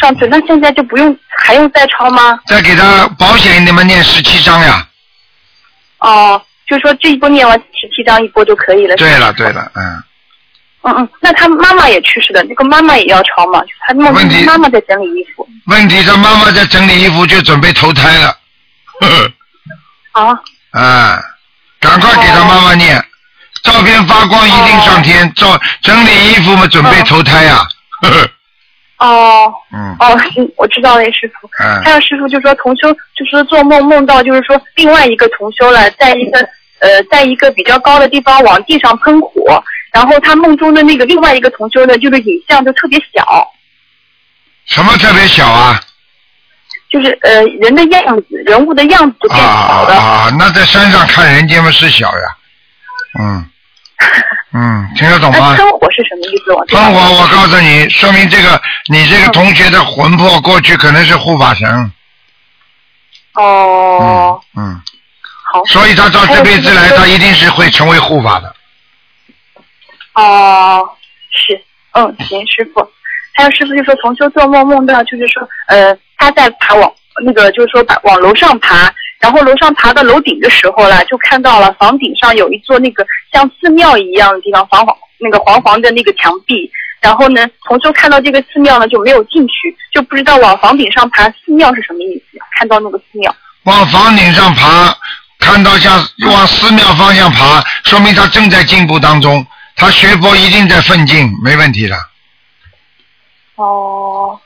[0.00, 2.38] 上次，那现在就不用还用再抄吗？
[2.46, 4.86] 再给他保险，你们念十七章呀。
[5.98, 8.96] 哦，就说这一波念完十七章一波就可以了。
[8.96, 10.02] 对了对了，嗯，
[10.84, 13.62] 嗯嗯，那他妈妈也去世了，那个妈妈也要抄嘛？
[13.86, 14.10] 他妈
[14.58, 15.48] 妈在整理衣服。
[15.66, 18.36] 问题他妈妈在整理衣服，就准备投胎了。
[19.00, 19.32] 呵呵
[20.20, 20.40] 啊，
[20.72, 21.22] 啊，
[21.80, 23.02] 赶快给他妈妈念，
[23.62, 27.66] 照片发光一定上天，照整理衣服嘛，准备投胎呀。
[28.02, 31.48] 呵 呵，哦嗯哦，行我知道了，师傅。
[31.62, 36.40] 嗯还有师傅就说同修，就说做梦梦到就是说另外一个同修了，在一个
[36.80, 39.62] 呃，在一个比较高的地方往地上喷火，
[39.92, 43.52] 然后他梦中的那个另外一个同修呢，就是影像就特别小，
[44.66, 45.80] 什么特别小啊？
[46.90, 49.94] 就是呃人的样子、人物的样子就啊变小了。
[49.94, 50.36] 啊啊！
[50.38, 52.36] 那在山上看人间嘛是小呀。
[53.18, 53.48] 嗯
[54.54, 55.56] 嗯，听得懂吗那？
[55.56, 56.52] 喷火是什么意思？
[56.52, 61.92] 我知道喷火，我告诉你，说明这个你这个同学的魂魄过去可能是护法神。
[63.34, 64.82] 哦，嗯，
[65.52, 65.64] 好。
[65.66, 68.54] 所以他到这辈子来，他一定是会成为护法的。
[70.14, 70.88] 哦，
[71.30, 71.60] 是，
[71.92, 72.86] 嗯，行，师傅。
[73.34, 76.92] 还有师傅就说同修做梦梦到，就是说，呃，他在爬往
[77.24, 86.70] 那个，就是说把往楼上爬，然后楼上爬到楼顶的时候了，就看到了房顶上有一座那个像寺庙一样的地方，黄黄那个黄黄的那个墙壁。
[87.00, 92.38] 然后呢，同修看到这个寺庙呢，就没有进去，就不知道往房顶上爬寺庙是什么意思。
[92.56, 93.34] 看到那个寺庙，
[93.64, 94.94] 往房顶上爬，
[95.40, 95.94] 看到像
[96.26, 99.44] 往寺庙方向爬，说明他正在进步当中，
[99.76, 101.96] 他学佛一定在奋进，没问题的。
[103.56, 104.38] 哦，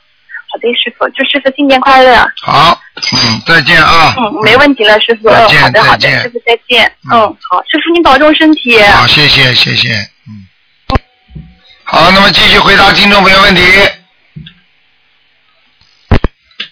[0.49, 2.27] 好的，师傅，祝师傅新年快乐。
[2.41, 4.15] 好，嗯，再见啊。
[4.17, 5.29] 嗯，没问题了，师傅。
[5.29, 6.85] 嗯，再见好的，好的，再见师傅再见。
[7.11, 8.81] 嗯嗯，好，师傅您保重身体。
[8.83, 9.93] 好，谢谢谢谢，
[10.27, 10.47] 嗯。
[11.83, 13.61] 好，那么继续回答听众朋友问题。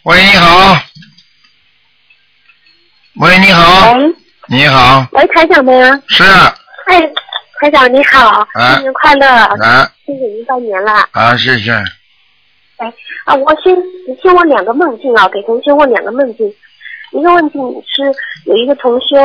[0.04, 0.78] 喂，你好。
[3.16, 3.94] 喂，你好。
[3.94, 4.10] 喂
[4.48, 5.72] 你好，喂，台长吗？
[6.08, 7.02] 是哎，
[7.60, 10.92] 台长你好，啊新年快乐，啊谢谢您拜年了。
[11.12, 11.72] 啊，谢谢。
[12.78, 12.94] 哎
[13.24, 13.74] 啊，我先
[14.08, 16.54] 你先问两个梦境啊，给同学问两个梦境。
[17.12, 18.04] 一个梦境是
[18.46, 19.16] 有一个同修，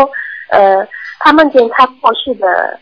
[0.51, 0.87] 呃，
[1.19, 2.79] 他梦见他过世的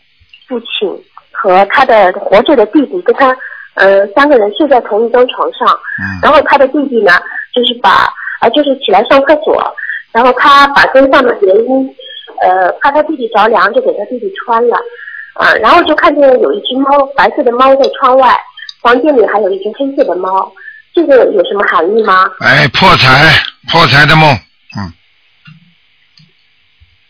[0.47, 0.87] 父亲
[1.31, 3.35] 和他的活着的弟弟跟他，
[3.73, 5.67] 呃，三个人睡在同一张床上。
[5.99, 7.13] 嗯然后他的弟弟呢，
[7.53, 8.07] 就是把
[8.39, 9.75] 啊、就是起来上厕所，
[10.11, 11.95] 然后他把身上的棉衣，
[12.41, 14.77] 呃，怕他弟弟着凉，就给他弟弟穿了。
[15.39, 18.37] 啊，然后就看见有一只猫，白色的猫在窗外，
[18.81, 20.51] 房间里还有一只黑色的猫，
[20.93, 22.29] 这个有什么含义吗？
[22.41, 23.33] 哎，破财，
[23.71, 24.29] 破财的梦，
[24.77, 24.91] 嗯，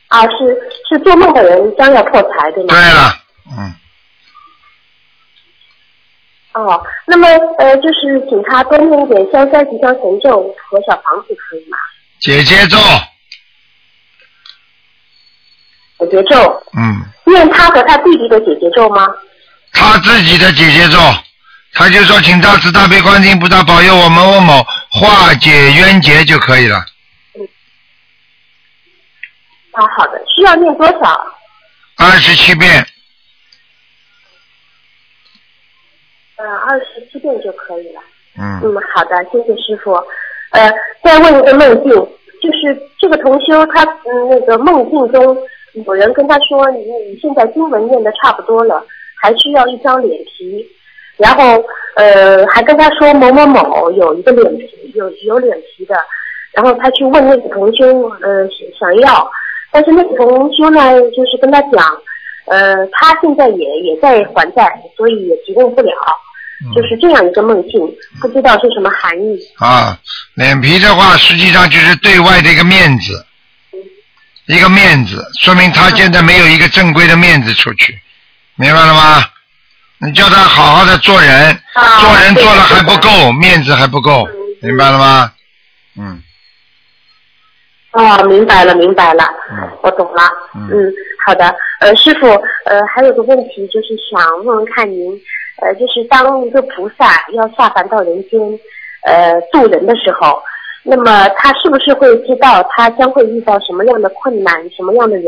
[0.09, 0.55] 啊，是
[0.87, 2.75] 是做梦的人将要破财，对吗？
[2.75, 3.13] 对了，
[3.57, 3.73] 嗯，
[6.53, 7.27] 哦，那么
[7.57, 11.79] 呃，就是请他多念一点消灾吉祥神咒和小房子，可以吗？
[12.19, 12.77] 姐姐咒，
[15.99, 19.07] 解结咒，嗯，念他和他弟弟的解结咒吗？
[19.71, 20.97] 他自己的姐姐咒，
[21.73, 26.83] 他就说请大慈大悲观世音菩萨保佑我们某某化解冤结就可以了。
[27.35, 27.47] 嗯
[29.73, 31.35] 啊，好的，需要念多少？
[31.97, 32.85] 二十七遍，
[36.37, 38.01] 呃，二十七遍就可以了。
[38.37, 39.93] 嗯，嗯，好的，谢谢师傅。
[40.51, 40.71] 呃，
[41.03, 41.91] 再问一个梦境，
[42.41, 45.37] 就是这个同修他嗯那个梦境中
[45.85, 48.85] 有人跟他说，你你现在经文念的差不多了，
[49.21, 50.65] 还需要一张脸皮，
[51.17, 51.63] 然后
[51.95, 55.95] 呃还跟他说某某某有一个脸皮有有脸皮的，
[56.53, 58.47] 然后他去问那个同修呃
[58.79, 59.29] 想要，
[59.71, 61.83] 但是那个同修呢就是跟他讲，
[62.45, 65.91] 呃他现在也也在还债，所以也提供不了。
[66.75, 67.79] 就是这样一个梦境，
[68.19, 69.39] 不知道是什么含义。
[69.59, 69.97] 啊，
[70.33, 73.13] 脸皮的话，实际上就是对外的一个面子，
[74.49, 77.99] 一个面子，说明他现在没有一个正规的面子出去，
[78.55, 79.23] 明白了吗？
[80.01, 84.27] 你叫他好好的做人，啊做人做了还不够，面子还不够，
[84.61, 85.31] 明白了吗？
[85.99, 86.23] 嗯
[87.91, 90.23] 哦，明白了，明白了，嗯我懂了。
[90.55, 90.93] 嗯嗯，
[91.27, 91.55] 好的。
[91.81, 92.27] 呃，师傅，
[92.65, 95.11] 呃，还有个问题就是想问问看您，
[95.61, 98.39] 呃，就是当一个菩萨要下凡到人间，
[99.05, 100.41] 呃，渡人的时候，
[100.83, 105.25] 那么他是不是会知道他将会遇到什么样的困难、什么样的人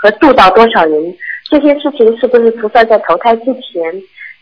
[0.00, 1.16] 和渡到多少人？
[1.50, 3.82] 这些事情是不是菩萨在投胎之前、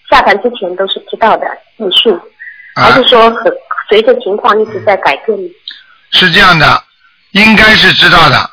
[0.08, 2.16] 下凡之前都是知道的记数，
[2.76, 3.52] 还啊是，说很
[3.88, 5.36] 随着情况一直在改变？
[6.12, 6.82] 是这样的，
[7.32, 8.50] 应该是知道的，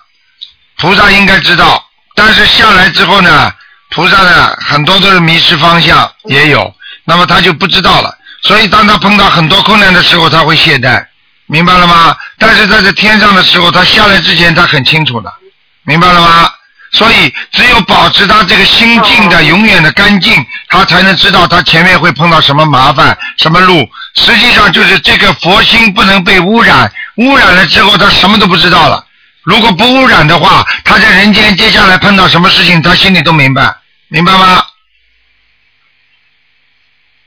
[0.79, 1.83] 菩萨应该知道，
[2.15, 3.51] 但是下来之后呢，
[3.91, 6.73] 菩萨呢很多都是迷失方向，也有，
[7.05, 11.05] 那么他就不知道了，所以当他碰到很多困难的时候，他会懈怠，
[11.51, 12.15] 明白了吗？
[12.37, 15.33] 但是在这天上的时候，他下来之前他很清楚的，
[15.81, 16.53] 明白了吗？
[16.91, 23.89] 所以只有保持他这个心境的永远的干净，他才能知道他前面会碰到什么麻烦、什么路。
[24.15, 29.03] 实际上就是这个佛心不能被污染，污染了之后他什么都不知道了。
[29.43, 33.75] 如果不污染的话，他在人间接下来碰到什么事情，他心里都明白，
[34.07, 34.63] 明白吗？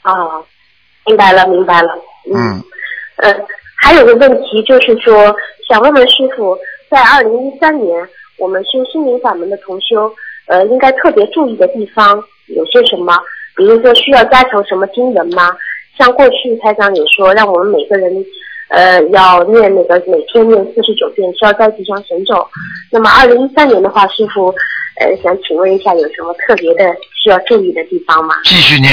[0.02, 0.46] 哦，
[1.06, 1.88] 明白了，明白了。
[2.32, 2.62] 嗯，
[3.16, 3.32] 呃，
[3.82, 5.34] 还有个问题就是说，
[5.68, 6.56] 想问问师傅，
[6.88, 8.08] 在二零一三年，
[8.38, 10.10] 我们修心灵法门的同修，
[10.46, 13.12] 呃，应该特别注意的地方有些什么？
[13.56, 15.54] 比如说需要加强什么经文吗？
[15.98, 18.24] 像过去台长也说，让我们每个人。
[18.68, 22.48] 呃，要念那个每天念四十九遍消灾吉祥神咒。
[22.90, 24.46] 那么二零一三年的话，师傅，
[24.98, 28.34] 呃，想请问一下，有什么特别的需要注意的地方吗？
[28.44, 28.90] 继续念，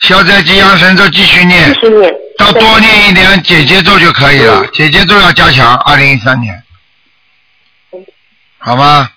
[0.00, 2.12] 消灾吉祥神咒继续念继，续念。
[2.38, 5.76] 到多念一点姐姐咒就可以了，姐姐咒要加强。
[5.78, 6.62] 二零一三年，
[8.58, 9.10] 好吗？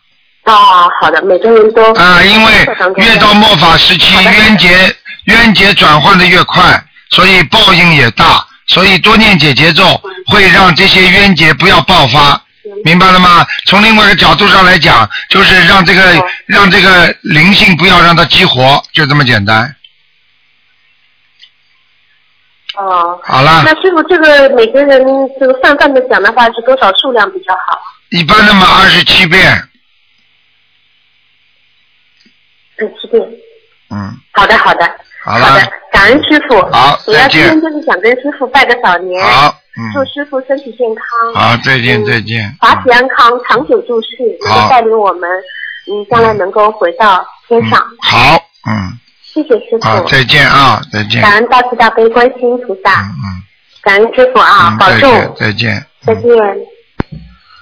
[0.44, 2.52] 啊，好的，每个人都啊，因为
[2.98, 12.42] 越到末法时期，冤结冤结转换的越快，所以报应也大，所以多念解结咒会让这些冤结不要爆发，
[12.84, 13.46] 明白了吗？
[13.68, 16.02] 从另外一个角度上来讲，就是让这个
[16.48, 19.76] 让这个灵性不要让它激活，就这么简单。
[22.86, 23.20] 哦。
[23.24, 25.06] 好了，那师傅，这个每个人
[25.40, 27.80] 这个泛泛的讲的话是多少数量比较好？
[28.10, 29.52] 一般的嘛二十七遍，
[32.78, 33.22] 二十七遍。
[33.90, 34.86] 嗯，好的，好的，
[35.24, 36.62] 好了的，感恩师傅。
[36.72, 39.54] 好主要再见今天就是想跟师傅拜个早年，好，
[39.94, 42.56] 祝嗯，师傅身体健康，好，再见嗯再见。
[42.60, 44.08] 法体安康，长久住世，
[44.46, 45.30] 能好够带领我们，
[45.88, 47.80] 嗯，将来能够回到天上。
[47.80, 48.36] 嗯好，
[48.68, 48.98] 嗯，
[49.34, 51.22] 谢谢师好，傅，再见啊，再见。
[51.22, 53.44] 感恩大慈大悲观世音菩萨，嗯嗯。
[53.82, 56.16] 感恩师傅啊，嗯，保重，再见，再见。
[56.16, 56.32] 再见。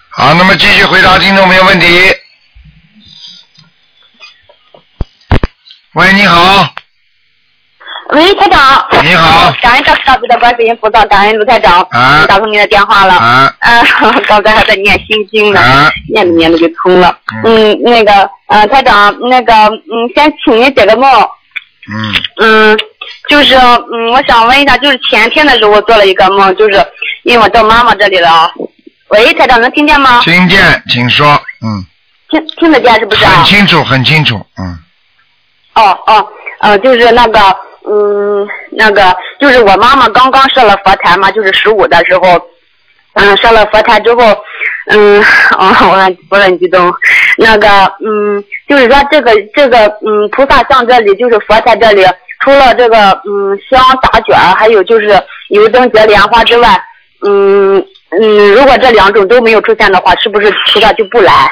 [0.09, 1.85] 好，那么继续回答听众朋友问题。
[5.93, 6.73] 喂，你好，
[8.09, 8.87] 喂，台长。
[9.03, 13.13] 你好感恩大慈大悲的观世音菩萨，感恩卢台长，啊打通您的电话了。
[13.13, 13.81] 啊啊，
[14.27, 17.15] 刚才还在念心经呢，啊，念着念着就通了。
[17.43, 21.29] 嗯，那个呃，台长，那个嗯，先请您解个梦。
[21.91, 22.79] 嗯，嗯，
[23.27, 26.85] 就是嗯，我想问一下，就是前天的时候我做了一个梦，就是
[27.23, 28.51] 因为我到妈妈这里了啊。
[29.09, 30.21] 喂，台长能听见吗？
[30.21, 31.25] 听见，请说，
[31.65, 31.83] 嗯，
[32.29, 33.45] 听听得见是不是啊很？
[33.45, 34.77] 清楚，很清楚，嗯，
[35.73, 36.27] 哦哦，
[36.59, 37.39] 呃，就是那个，
[37.89, 42.39] 嗯，那个，就是我妈妈刚刚设了佛台嘛，就是十五的时候，
[43.13, 44.21] 嗯，上了佛台之后，
[44.87, 45.19] 嗯，
[45.57, 46.93] 哦， 我很我很激动，
[47.37, 47.67] 那个，
[48.05, 52.05] 嗯，就是说这个这个，嗯，菩萨像这里就是佛台这里，
[52.41, 56.81] 除了这个，嗯，香打卷，还有就是油灯结莲花之外，
[57.25, 61.51] 嗯嗯，如果这两种都没有出现的话，是不是菩萨就不来？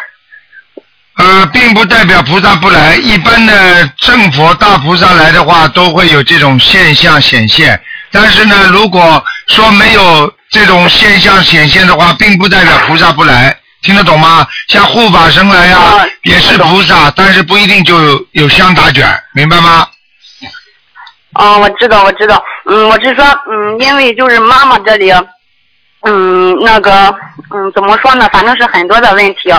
[1.17, 7.81] 呃，并不代表菩萨不来，一般的正佛大菩萨来的话，都会有这种现象显现。
[8.11, 14.47] 但是呢，如果说没有这种现象显现的话，并不代表菩萨不来，听得懂吗？
[14.67, 19.87] 像护法神来呀、啊也是菩萨，但是不一定就有有香打卷，明白吗？
[21.35, 22.43] 哦，我知道，我知道。
[22.65, 25.11] 嗯，我是说，嗯，因为就是妈妈这里，
[26.01, 27.15] 嗯，那个，
[27.53, 28.27] 嗯，怎么说呢？
[28.33, 29.53] 反正是很多的问题。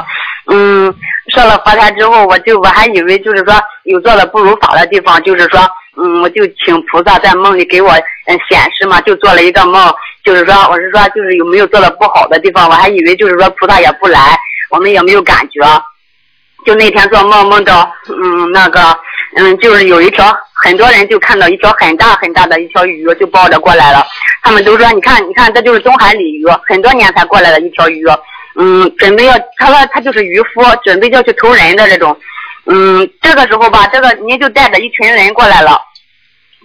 [0.50, 0.92] 嗯，
[1.34, 5.60] 设了佛台之后，我就我还以为就是说有做的不如法的地方，就是说，
[5.96, 7.92] 嗯，我就请菩萨在梦里给我
[8.26, 9.94] 嗯显示嘛，就做了一个梦，
[10.24, 14.36] 就是说我是说就是有没有做的不好的地方，我还以为就是说菩萨也不来，
[14.70, 15.60] 我们也没有感觉。
[16.66, 18.80] 就那天做梦梦到，嗯，那个，
[19.36, 24.04] 嗯，就是有一条很多人就看到一条很大很大的一条鱼就抱着过来了，
[24.42, 28.04] 他们都说你看你看这就是东海鲤鱼，很多年才过来的一条鱼，
[28.56, 32.14] 嗯，准备要他说他就是渔夫，准备要去投人的这种，
[32.66, 35.80] 嗯，这个时候吧，这个您就带着一群人过来了，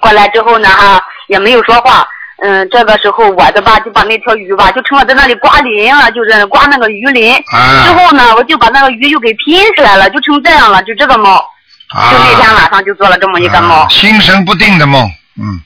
[0.01, 2.05] 过来之后呢哈也没有说话。
[2.41, 7.33] 嗯，这个时候我的吧就把那条鱼吧就成了在那里刮鳞了，就是刮那个鱼鳞。
[7.51, 11.33] 啊之后呢，我就把那个鱼又给拼起来了，就成这样了，就这个梦。
[11.89, 15.09] 啊就那天晚上就做了这么一个梦啊，心神不定的梦，
[15.39, 15.61] 嗯。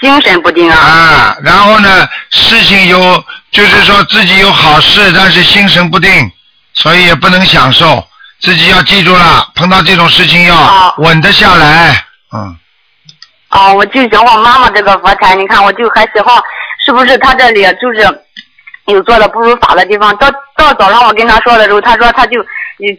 [0.00, 0.78] 精神不定啊。
[0.78, 6.30] 啊，然后呢，事情有，就是说自己有好事，但是心神不定，
[6.74, 8.06] 所以也不能享受。
[8.40, 12.04] 自己要记住了，碰到这种事情要啊稳得下来。
[12.32, 12.56] 嗯，
[13.50, 16.34] 哦，我就想我妈妈这个佛台，你看我就还喜欢
[16.84, 18.22] 是不是他这里就是
[18.86, 20.16] 有做的不如法的地方。
[20.16, 22.38] 到到早上我跟他说的时候，他说他就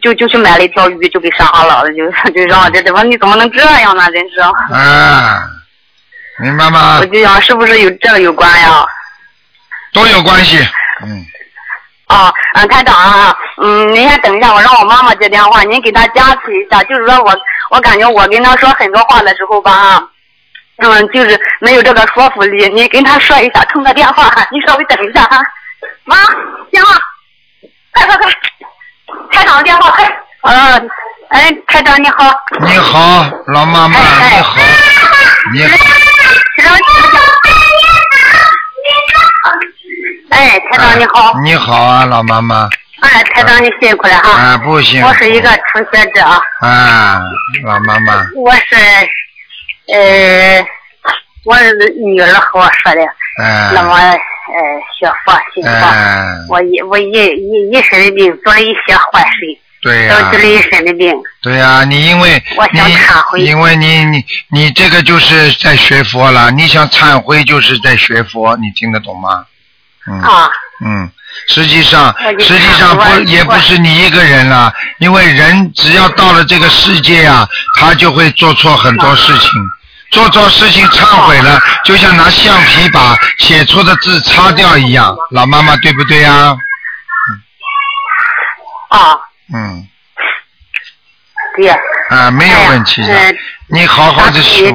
[0.02, 4.10] 就就去买了一条鱼，就给杀了，就 就让我这地方你怎么能这样呢？
[4.10, 4.40] 真是。
[4.40, 5.42] 啊，
[6.38, 7.06] 明白吗我？
[7.06, 8.84] 就想是不是有这个有关呀？
[9.92, 10.58] 都有关系。
[11.02, 11.24] 嗯，
[12.06, 16.82] 啊，嗯，台长啊，嗯，您先等一下，我让我妈妈接电话，您给她加持一下。
[16.84, 17.36] 就是说我，
[17.70, 20.02] 我感觉我跟她说很多话的时候吧，啊，
[20.80, 22.68] 嗯，就是没有这个说服力。
[22.70, 25.42] 你跟他说一下，通个电话，你稍微等一下哈。
[26.04, 26.16] 妈，
[26.70, 26.98] 电话，
[27.92, 28.32] 快快快，
[29.32, 30.04] 台长电话，快。
[30.40, 30.80] 啊，
[31.28, 32.34] 哎，台长你好。
[32.60, 34.60] 你好，老妈妈，哎你好，
[35.52, 35.76] 你好，
[36.56, 36.74] 台长
[40.30, 41.34] 哎，台长你好。
[41.44, 42.68] 你好啊，老妈妈。
[43.00, 44.30] 哎，台长你辛苦了哈。
[44.30, 45.04] 啊，不行。
[45.04, 46.22] 我是一个初学者。
[46.60, 47.20] 啊，
[47.64, 48.24] 老妈妈。
[48.34, 48.76] 我是，
[49.92, 50.66] 呃，
[51.44, 51.56] 我
[52.04, 53.00] 女儿和我说的，
[53.42, 53.74] 嗯。
[53.74, 54.56] 那么呃
[54.98, 61.14] 学佛信佛，啊，我一我一一一身的病做了一些坏事，对呀、导致了一身的病。
[61.42, 62.42] 对呀、你因为
[63.36, 69.46] 你因为你你你这个就是在学佛了，你想忏悔就是在学佛，你听得懂吗？
[70.08, 70.50] 嗯啊，
[70.84, 71.10] 嗯，
[71.48, 77.46] 实际上实际上不也不是你一个人了，因为人只要到了这个世界啊，
[77.78, 79.50] 他就会做错很多事情。
[80.10, 85.16] 做错事情忏悔了，就像拿橡皮把写错的字擦掉一样。
[85.30, 86.56] 老妈妈对不对呀？
[88.88, 89.16] 啊，
[89.54, 89.86] 嗯，
[91.56, 91.76] 对呀。
[92.10, 93.14] 啊，没有问题的。
[93.14, 93.34] 哎
[93.72, 94.68] 你好好的修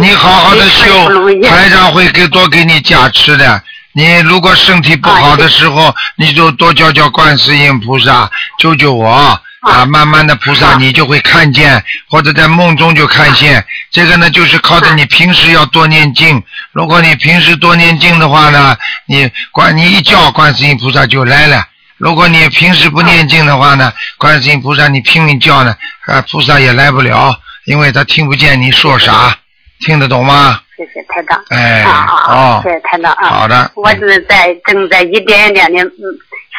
[0.00, 1.08] 你好好的修，
[1.48, 3.62] 台长会给多给你加持的。
[3.92, 9.86] 你如果身体不好的时候，你就多叫叫观世音菩萨救救我啊！
[9.86, 13.64] 慢慢的菩萨啊你就会看见，或者在梦中就看见。
[13.90, 16.42] 这个呢，就是靠着你平时要多念经。
[16.72, 21.64] 如果你平时多念经的话呢，你观你一叫观世音菩萨就来了。
[21.96, 27.34] 如果你平时不念经的话呢，观世音菩萨你拼命叫呢，啊，菩萨也来不了，
[27.66, 29.36] 因为他听不见你说啥，
[29.80, 30.60] 听得懂吗？
[30.76, 31.40] 谢谢台长。
[31.50, 32.34] 哎，啊啊啊！
[32.34, 33.28] 哦谢，谢台长啊。
[33.28, 35.94] 好的，我是在正在一点一点的嗯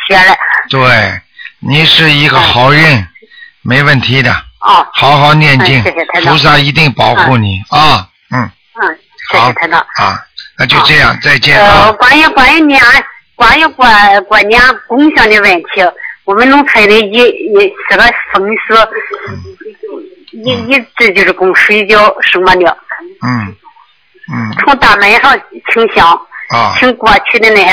[0.08, 0.34] 学了。
[0.70, 0.80] 对，
[1.68, 3.07] 你是一个好人，
[3.63, 5.84] 没问题的，哦，好好念经
[6.24, 8.49] 菩萨一定保护你啊，嗯，
[8.82, 8.99] 嗯，
[9.32, 9.80] 谢好谢台长。
[9.80, 10.24] 啊，
[10.59, 11.59] 那就这样，再见。
[11.59, 12.80] 呃，啊，关于关于年
[13.34, 13.84] 关于过
[14.28, 15.82] 过年贡献的问题，
[16.26, 18.76] 我们农村的一一这个风俗，
[20.34, 22.78] 一一直就是供水饺什么的，
[23.24, 23.55] 嗯
[24.32, 24.55] 嗯。
[24.59, 25.36] 从大门上
[25.74, 26.07] 请香，
[26.49, 27.72] 啊，请过去的那些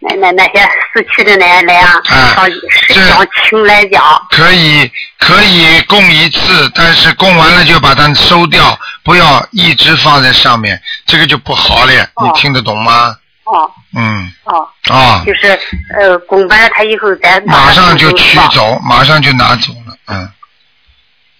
[0.00, 2.50] 那那那些死去的那些来啊，啊上
[2.88, 4.02] 这石像请来讲。
[4.30, 13.14] 可以可以供一次，但是供完了就把它收掉，不要一直放在上面，这个就不好了，哦你听得懂吗？
[13.44, 15.58] 哦嗯哦，啊，就是
[15.98, 20.30] 呃供完了他以后再马上就取走，马上就拿走了，嗯，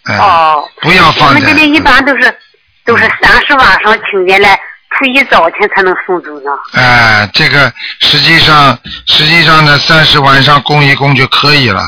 [0.09, 0.69] 嗯，哦。
[0.83, 2.39] 不要放在们这里一般都是
[2.85, 4.59] 都是三十晚上请进来，
[4.99, 6.51] 初一早晨才能送走呢。
[6.73, 11.83] 哎，这个实际上实际上呢，三十晚上供一供就可以了，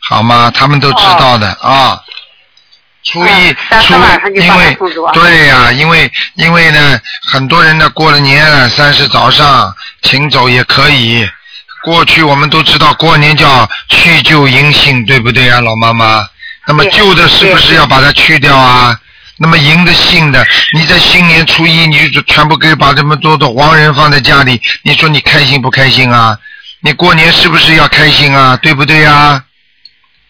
[0.00, 0.50] 好吗？
[0.54, 2.00] 他们都知道的、啊。
[3.04, 3.94] 初一初
[4.34, 4.78] 因为
[5.12, 11.28] 对呀、因为因为呢，很多人呢过了年了，三十早上请走也可以。
[11.84, 16.26] 过去我们都知道过年叫去旧迎新，对不对呀、老妈妈？
[16.66, 18.98] 那么旧的是不是要把它去掉啊？
[19.38, 26.38] 那么赢的信的，你在新年初一你就全部给把这么多的亡人放在家里，你说你开心不开心啊？
[26.80, 28.56] 你过年是不是要开心啊？
[28.56, 29.42] 对不对呀、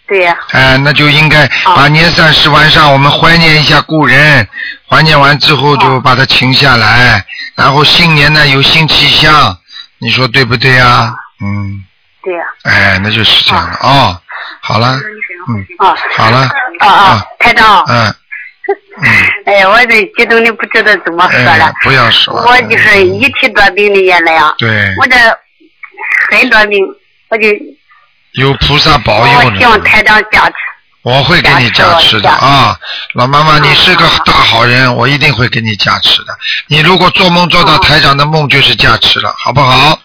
[0.07, 4.49] 对呀、哎，那就应该把年三十晚上我们怀念一下故人，
[4.89, 9.59] 怀念完之后就把它停下来，然后新年呢有新气象，
[9.99, 11.15] 你说对不对呀？
[11.41, 11.85] 嗯，
[12.23, 13.79] 对呀、哎，那就是这样了。
[13.81, 14.21] 哦。
[14.61, 14.99] 好了，
[15.49, 16.49] 嗯，啊好了，
[16.81, 18.15] 啊啊，台长，嗯，
[19.47, 21.53] 哎呀，我这激动的不知道怎么说了。
[21.53, 25.17] 哎，，不要说，我就是一提多病的也那样，对，我这
[26.31, 26.79] 很多病，
[27.29, 27.49] 我就
[28.33, 30.55] 有菩萨保佑我希望，台长加持。
[31.03, 32.77] 我会给你加持的啊，
[33.15, 36.37] 老妈妈，你是个大好人，我一定会给你加持的。
[36.67, 39.99] 你如果做梦做到台长的梦，就是加持了，好不好？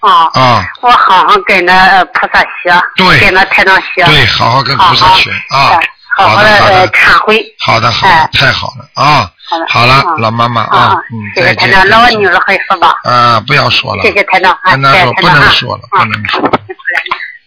[0.00, 3.20] 啊，啊，我好好跟那呃菩萨学，对。
[3.20, 5.78] 跟那台长学，对，好好跟菩萨学啊。
[6.16, 7.44] 好好的呃忏悔。
[7.58, 9.30] 好的，好的，太好了啊！
[9.68, 11.66] 好了嗯，老妈妈啊啊，嗯，再见。
[11.66, 12.94] 谢谢台长，那我女儿会说吧。
[13.04, 15.28] 啊，不要说了，谢谢台长啊，不。
[15.28, 16.40] 能说了，不能说。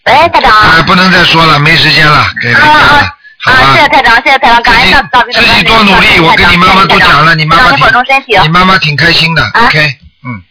[0.05, 0.51] 喂，台长。
[0.61, 3.87] 哎，不能再说了，没时间了，给了，好啊，谢谢？
[3.87, 7.71] 台长，谢谢台长，感恩自己多努力，我跟你妈妈都讲了，你妈妈。
[7.71, 10.41] 挺，你妈妈挺开心的，OK，嗯，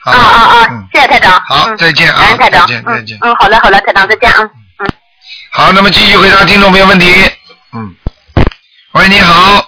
[0.00, 1.42] 好啊啊啊嗯，谢谢台长。
[1.46, 2.66] 好嗯再见啊台长。
[2.66, 4.38] 再见再见嗯嗯，好嘞好嘞，台长再见啊。
[4.78, 4.88] 嗯。
[5.50, 7.14] 好，那么继续回答听众朋友问题。
[7.76, 7.92] 嗯，
[8.92, 9.66] 喂，你好，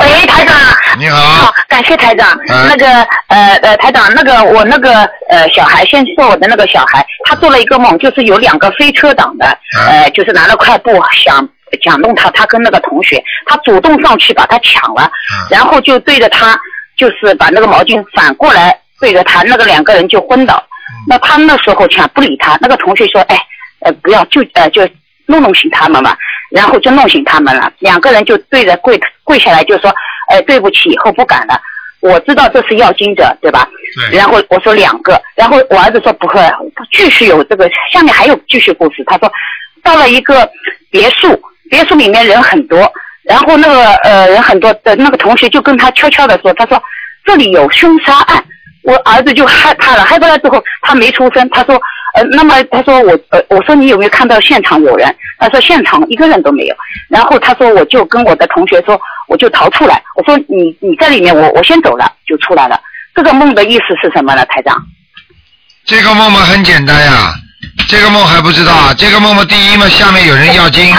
[0.00, 0.54] 喂，台长。
[0.98, 1.50] 你好。
[1.68, 2.38] 感谢台长。
[2.48, 2.86] 嗯那个
[3.28, 9.46] 呃呃，台长，那个我那个呃小孩，先说我的那个小孩，他做了一个梦，就是有两个飞车党的，
[9.78, 10.90] 嗯呃，就是拿了块布
[11.24, 11.48] 想
[11.82, 16.60] 想弄他，他跟那个同学，他主动上去把他抢了，嗯然后就对着他，
[16.94, 20.56] 就是把那个毛巾反过来对着他，那个两个人就昏倒。
[20.58, 23.38] 嗯那他那时候想不理他，那个同学说，哎，
[23.80, 24.86] 呃，不要，就呃就
[25.30, 26.16] 弄弄醒他们嘛，
[26.50, 29.90] 然后就弄醒他们了，两个人就对着跪跪下来就说，
[30.28, 31.60] 哎，对不起，以后不敢了。
[32.00, 33.68] 我知道这是要经者，对吧？
[34.10, 36.40] 对然后我说两个，然后我儿子说不会，
[36.92, 39.04] 继续有这个，下面还有继续故事。
[39.06, 39.30] 他说
[39.82, 40.48] 到了一个
[40.90, 42.90] 别墅，别墅里面人很多，
[43.22, 46.82] 然后那个呃人很多的那个同学就跟他悄悄的说，他说
[47.24, 48.42] 这里有凶杀案。
[48.82, 51.78] 我儿子就害怕了，害怕了之后他没出声，他说
[52.14, 55.14] 呃，那么他说我呃，我说你有没有看到现场有人？
[55.38, 56.74] 他说现场一个人都没有。
[57.08, 60.02] 然后他说我就跟我的同学说，我就逃出来。
[60.16, 62.80] 我说你你在里面，我我先走了就出来了。
[63.14, 64.76] 这个梦的意思是什么呢，台长？
[65.84, 67.32] 这个梦嘛很简单呀，
[67.88, 68.94] 这个梦还不知道啊。
[68.96, 70.94] 这个梦嘛，第一嘛，下面有人要经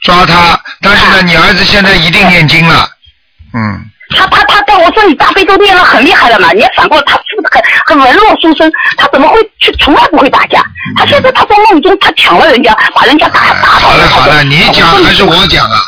[0.00, 2.88] 抓他，但是呢，你儿子现在一定念经了，
[3.54, 8.70] 嗯，他他他跟，我说你大悲咒念了很厉害了嘛，你也反过来他是不是很很文弱书生？
[8.96, 10.64] 他怎么会去从来不会打架？
[10.96, 15.78] 他现在他在梦中他抢了人家，把人家打打倒好了好了，你讲还是我讲啊？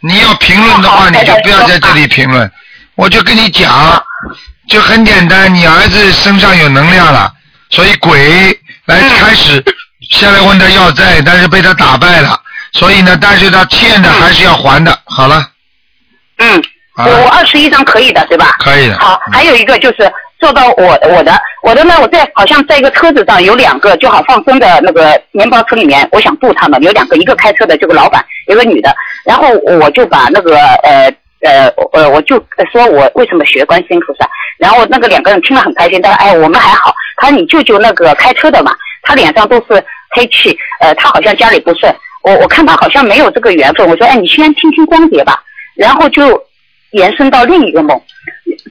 [0.00, 2.50] 你要评论的话，你就不要在这里评论。
[2.94, 4.02] 我就跟你讲，
[4.68, 7.32] 就很简单，你儿子身上有能量了，
[7.70, 9.64] 所以鬼来开始
[10.10, 12.38] 下来问他要债，但是被他打败了，
[12.72, 14.98] 所以呢，但是他欠的还是要还的。
[15.04, 15.48] 好了，
[16.38, 16.62] 嗯，
[17.02, 17.08] 啊。
[17.08, 18.56] 我我二十一张可以的，对吧？
[18.58, 18.98] 可以的。
[18.98, 28.94] 好，还有一个就是做到我我的我的呢，我在好像在一个车子上有两个就好放生的那个面包车里面，我想渡他们，有两个，一个开车的这个老板，一个女的，
[29.24, 29.48] 然后
[29.80, 31.12] 我就把那个呃
[31.44, 32.36] 呃呃，我就
[32.72, 34.28] 说我为什么学观世音菩萨，
[34.58, 39.84] 然后那个两个人听了很开心，他说哎我们还好，他说你舅舅那个开车的嘛，他脸上都是
[40.16, 45.40] 黑气，呃他好像家里不顺，我我看他好像没有这个缘分，我说哎你先听听光碟吧，
[45.76, 46.42] 然后就
[46.92, 48.00] 延伸到另一个梦，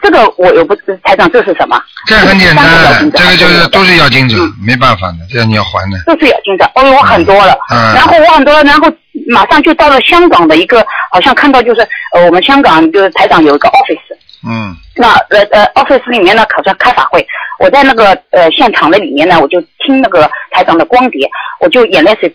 [0.01, 1.81] 这个我我不知台长这是什么？
[2.07, 2.65] 这很简单
[3.11, 5.97] 这个就是都是要经者嗯，没办法的，这你要还的。
[6.05, 7.95] 都是要经者，哦，我很多了，嗯。
[7.95, 8.91] 然后我很多了，然后
[9.27, 11.81] 马上就到了香港的一个，好像看到就是
[12.13, 14.15] 呃我们香港就是台长有一个 office，
[14.47, 14.75] 嗯。
[14.95, 17.25] 那呃呃 office 里面呢好像开法会，
[17.59, 21.27] 我在那个呃现场的里面呢，我就听那个台长的光碟，
[21.59, 22.31] 我就眼泪是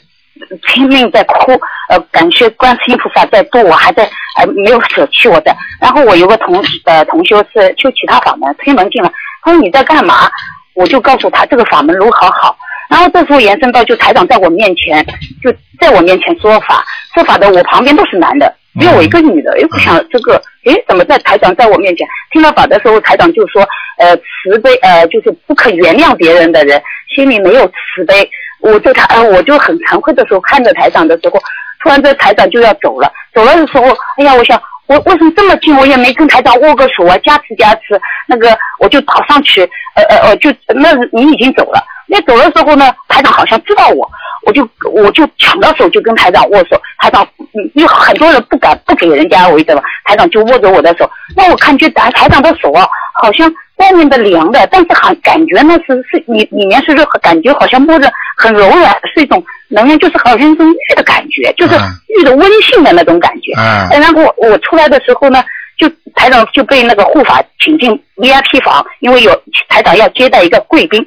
[0.67, 1.53] 拼命在哭，
[1.89, 4.05] 呃感谢观世音菩萨在度我，还在
[4.39, 5.55] 呃没有舍弃我的。
[5.81, 9.11] 然后我有个同呃同修是修其他法门，推门进来，
[9.43, 10.31] 他说你在干嘛？
[10.75, 12.57] 我就告诉他这个法门如何好。
[12.89, 15.05] 然后这时候延伸到就台长在我面前，
[15.43, 16.85] 就在我面前说法，
[17.15, 19.51] 说法的我旁边都是男的，只有我一个女的。
[19.53, 23.67] 哎，我想这个，哎，怎么在台长在我面前听到法的时候，台长就说，
[23.99, 26.81] 呃，慈悲，呃，就是不可原谅别人的人，
[27.15, 28.31] 心里没有慈悲。
[28.61, 31.41] 我对他，呃，我就很惭愧的时候，看着台长的时候，
[31.81, 33.85] 突然这台长就要走了，走了的时候，
[34.19, 39.62] 哎呀，我想我为什么这么近，我也没跟台长握个手啊，加持加持，那个我就跑上去，
[39.95, 44.09] 呃呃呃，就那你已经走了，那走的时候呢，台长好像知道我，
[44.47, 47.27] 我就我就抢到手就跟台长握手，台长
[47.74, 52.86] 有很多人不敢不给人家围着嘛，台长就握着我的手，那我看觉台台长的手啊，
[53.20, 58.09] 好像外面的凉的，但是很感觉呢是是里里面是热，感觉好像摸着
[58.39, 61.74] 很柔软，是一种能量，就是好像一种玉的感觉，就是
[62.16, 63.52] 玉的温性的那种感觉。
[63.59, 65.43] 嗯哎然后我我出来的时候呢，
[65.77, 71.05] 就台长就被那个护法请进 VIP 房，因为有台长要接待一个贵宾。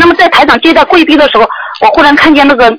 [0.00, 1.42] 那么在台长接待贵宾的时候，
[1.82, 2.70] 我忽然看见那个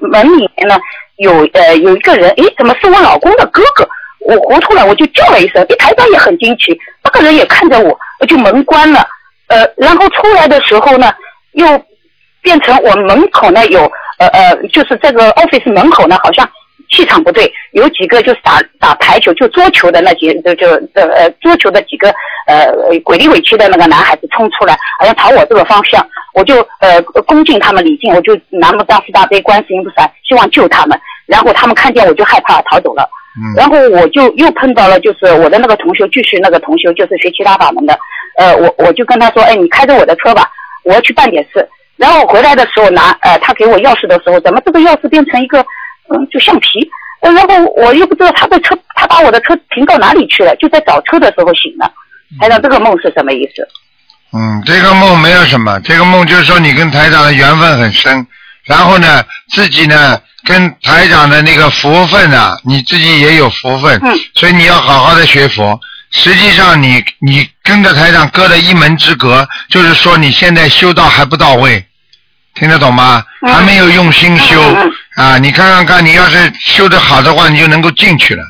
[0.00, 0.78] 门里面呢
[1.16, 3.88] 有呃有一个人，诶，怎么是我老公的哥哥？
[4.26, 9.06] 我糊涂了，我就叫了一声，诶，台长也很惊奇，那个人也看着我，我就门关了，
[9.48, 11.12] 呃，然后出来的时候呢，
[11.52, 11.66] 又
[12.40, 13.80] 变成我门口呢有
[14.18, 16.48] 呃呃，就是这个 office 门口呢好像
[16.94, 22.08] 气场不对，有几个就是打打排球就桌球的那几就就呃呃桌球的几个
[22.46, 22.66] 呃
[23.02, 33.08] 鬼里鬼气的那个男孩子冲出来，好像朝我这个方向，我就呃恭敬他们礼敬，我就南无大慈大悲观世音菩萨，希望救他们，然后他们看见我就害怕逃走了。
[33.56, 37.98] 然后我就又碰到了，就是我的那个同学，继续那个同学就是学其他法门的，
[38.38, 40.48] 呃，我我就跟他说，哎，你开着我的车吧，
[40.84, 41.68] 我要去办点事。
[41.96, 45.58] 然后我回来的时候拿，呃，他给我钥匙的时候，怎么这个钥匙变成一个，
[46.10, 46.88] 嗯，就橡皮？
[47.20, 51.90] 呃然后我又不知道他的车，他把我的车停到哪里去了，就在找车的时候醒了。
[52.38, 53.66] 台长，这个梦是什么意思？
[54.36, 58.26] 嗯，这个梦没有什么，这个梦就是说你跟台长的缘分很深，
[58.64, 65.80] 然后呢，自己呢跟台长的那个福分啊，你自己也有福分，嗯所以你要好好的学佛。
[66.10, 71.84] 实际上你，你跟着台长隔了一门之隔，就是说你现在修道还不到位，
[72.54, 73.24] 听得懂吗？
[73.46, 74.60] 还没有用心修、
[75.16, 75.36] 啊！
[75.38, 78.44] 你看看看，你要是修得好的话，你就能够进去了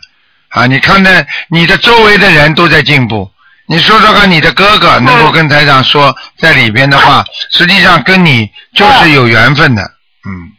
[0.51, 0.67] 啊！
[0.67, 3.31] 你看看你的周围的人都在进步，
[3.67, 10.53] 你说说看，你的哥哥能够跟台长说在里边的话，实际上跟你就是有缘分的，嗯。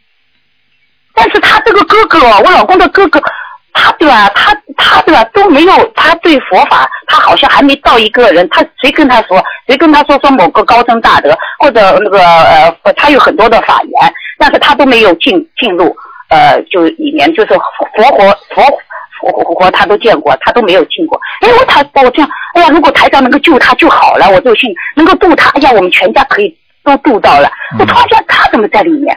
[1.14, 3.18] 但是他这个哥哥，我老公的哥哥，
[3.76, 4.28] 他对吧？
[4.34, 5.22] 他他对吧？
[5.34, 8.48] 都没有，他对佛法，他好像还没到一个人。
[8.48, 9.42] 他谁跟他说？
[9.66, 15.94] 谁跟他说说某个高僧大德，或者那个呃，他有很多的法源，但是他都没有进进入
[16.30, 17.60] 呃，就里面就是佛
[17.94, 18.36] 佛佛
[19.20, 21.20] 佛活活他都见过，他都没有进过。
[21.42, 27.50] 哎，我他我这样，哎呀，如果台长能够救他就好了，我就信能够渡他，哎呀，我们全家可以都渡到了。
[27.78, 29.16] 我突然间他怎么在里面？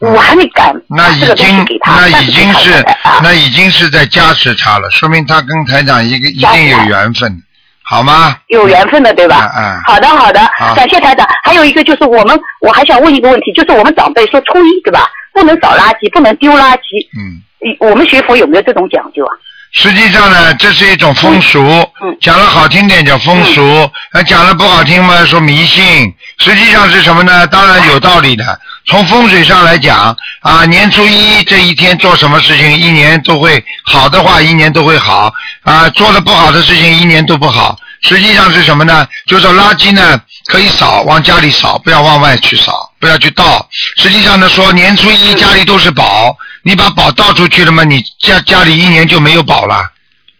[0.00, 2.72] 我还没敢那已经那已经是
[3.02, 7.42] 啊那已经是在加持他了，说明他跟台长一个一定有缘分，
[7.82, 8.36] 好吗？
[8.48, 9.50] 有缘分的，对吧？
[9.54, 11.26] 嗯嗯好的，好的好，感谢台长。
[11.42, 17.06] 还有一个就是我们，我还想问一个问题，就是我们长辈说初一对吧，不能扫垃圾，不能丢垃圾。
[17.18, 17.42] 嗯。
[17.78, 19.32] 我们学佛有没有这种讲究啊？
[19.72, 21.60] 实际上呢，这是一种风俗，
[22.02, 26.12] 嗯讲的好听点叫风俗，那讲的不好听嘛说迷信。
[26.38, 27.46] 实际上是什么呢？
[27.46, 28.58] 当然有道理的。
[28.90, 37.78] 从风水上来讲，啊，年初一这一天做什么事情，一年都会好的话，一年都会好；啊，做的不好的事情，一年都不好。
[38.02, 39.06] 实际上是什么呢？
[39.28, 43.64] 就是垃圾呢可以扫，往家里扫，不要往外去扫，不要去倒。
[43.96, 49.88] 实际上呢，说年初一家里都是宝，你把宝倒出去了嘛，你家家里一年就没有宝了，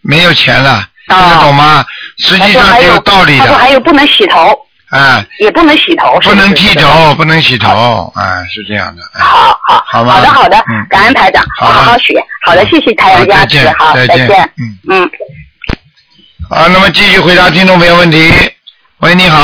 [0.01, 1.85] 没有钱了，听得懂吗？
[2.19, 4.59] 实际上是有道理他说还，有不能洗头，
[4.91, 12.21] 哎，也不能洗头，不能剃头，不能洗头，哎，是这样的，哎好好好吧好的好的嗯，感恩台长，好的好好学。
[12.45, 14.53] 好的，谢谢台长加持好再见，再见。
[14.59, 15.11] 嗯嗯。
[16.49, 18.33] 好，那么继续回答听众朋友问题。
[18.99, 19.39] 喂，你好，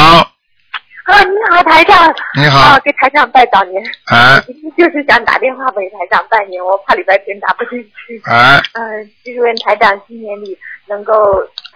[1.05, 2.13] 啊，你好，台长。
[2.35, 3.81] 你好啊，给台长拜早年。
[4.07, 8.21] 哎今天就是想打电话给台长拜年，我怕礼拜天打不进去。
[8.25, 10.59] 啊嗯、就是问台长今年里
[10.89, 11.15] 能够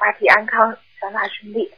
[0.00, 1.70] 大体安康，传法顺利。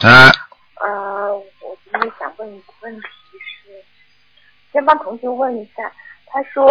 [0.00, 0.32] 哎，
[0.80, 3.70] 呃，我今天想问一个问题是，
[4.72, 5.90] 先帮同学问一下，
[6.26, 6.70] 他说，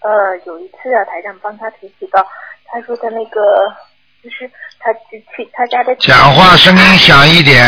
[0.00, 2.26] 呃，有一次啊，台长帮他提起到，
[2.66, 3.40] 他说他那个
[4.22, 7.62] 就是他去去他家的讲话声音响一点，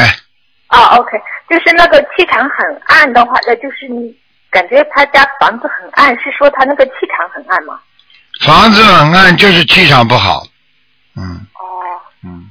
[0.66, 1.16] 啊，OK，
[1.49, 4.16] 就是那个气场很暗的话，那就是你
[4.51, 7.81] 感觉他家房子很暗，是说他那个气场很暗吗？
[8.41, 10.43] 房子很暗，就是气场不好。
[11.16, 11.47] 嗯。
[11.55, 11.65] 哦，
[12.25, 12.51] 嗯，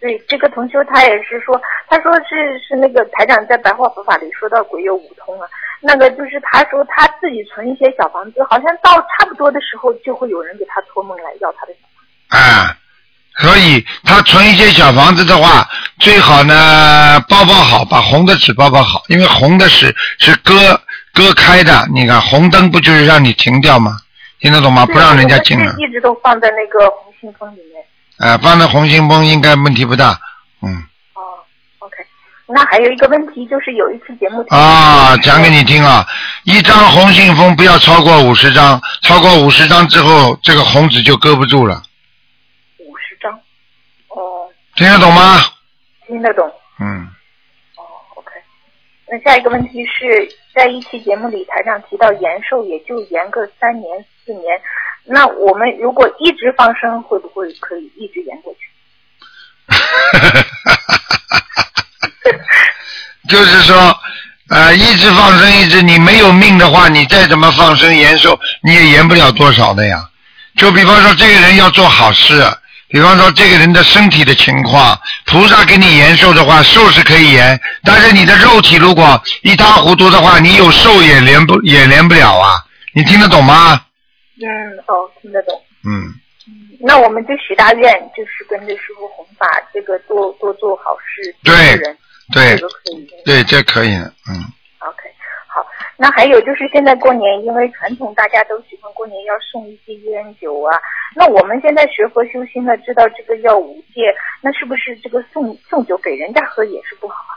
[0.00, 5.46] 对，这个同修他也是说，他说是是那个台长在白话佛法里说到鬼有五通啊，
[5.80, 11.86] 那个就是他说他自己存一些小房子，好像到差不多的时候就会有人给他托梦来要他的小
[12.30, 12.76] 房啊，
[13.36, 15.68] 所以他存一些小房子的话，
[15.98, 20.80] 最好呢包包好，把红的纸包包好，因为红的是是割
[21.12, 23.98] 割开的，你看红灯不就是让你停掉吗？
[24.38, 24.86] 听得懂吗？
[24.86, 27.84] 不让人家进我了一直都放在那个红信封里面。
[28.20, 30.18] 啊，放在红星崩应该问题不大。
[30.62, 30.68] 嗯，
[31.14, 31.20] 哦
[31.78, 31.96] OK，
[32.46, 36.06] 那还有一个问题就是有一次节目啊，讲给你听啊，
[36.44, 41.82] 一张红信封不要超过五十张，超过五十张之后，这个红纸就搁不住了，
[42.78, 43.32] 五十张，
[44.08, 45.38] 哦，听得懂吗？
[46.06, 46.46] 听得懂。
[46.78, 47.08] 嗯，
[47.76, 47.82] 哦
[48.16, 48.32] ，OK
[49.08, 54.44] 那下一个问题是在一期节目里，台长提到延寿也就延个三年四年，
[55.12, 58.60] 那我们如果一直放生，会不会可以一直延过去？
[59.66, 59.76] 哈
[60.20, 60.42] 哈哈
[63.28, 63.98] 就是说，
[64.50, 70.08] 呃，一直放生，一直你没有命的话，你再怎么放生延寿，你也延不了多少的呀。
[70.56, 72.44] 就比方说，这个人要做好事，
[72.88, 82.64] 比方说这个人的身体的情况，菩萨给你延寿的话，寿是可以延，但是你的肉体如果一塌糊涂的话，你有寿也连不也连不了啊。
[82.92, 83.80] 你听得懂吗？
[84.40, 85.62] 嗯，哦，听得懂。
[85.84, 86.14] 嗯，
[86.80, 91.96] 那我们就许大愿，就是跟着师傅弘法，这个多多做好事，对人，
[92.32, 93.22] 对这个可以。
[93.24, 94.32] 对，这可以，嗯。
[94.80, 95.02] OK，
[95.46, 95.66] 好。
[95.98, 100.78] 那还有就是现在过年，因为传统大家都喜欢过年要送一些烟酒啊。
[101.14, 107.36] 那我们现在学佛修心了，知道这个要五戒，那是不是这个送送酒给人家喝也是不好啊？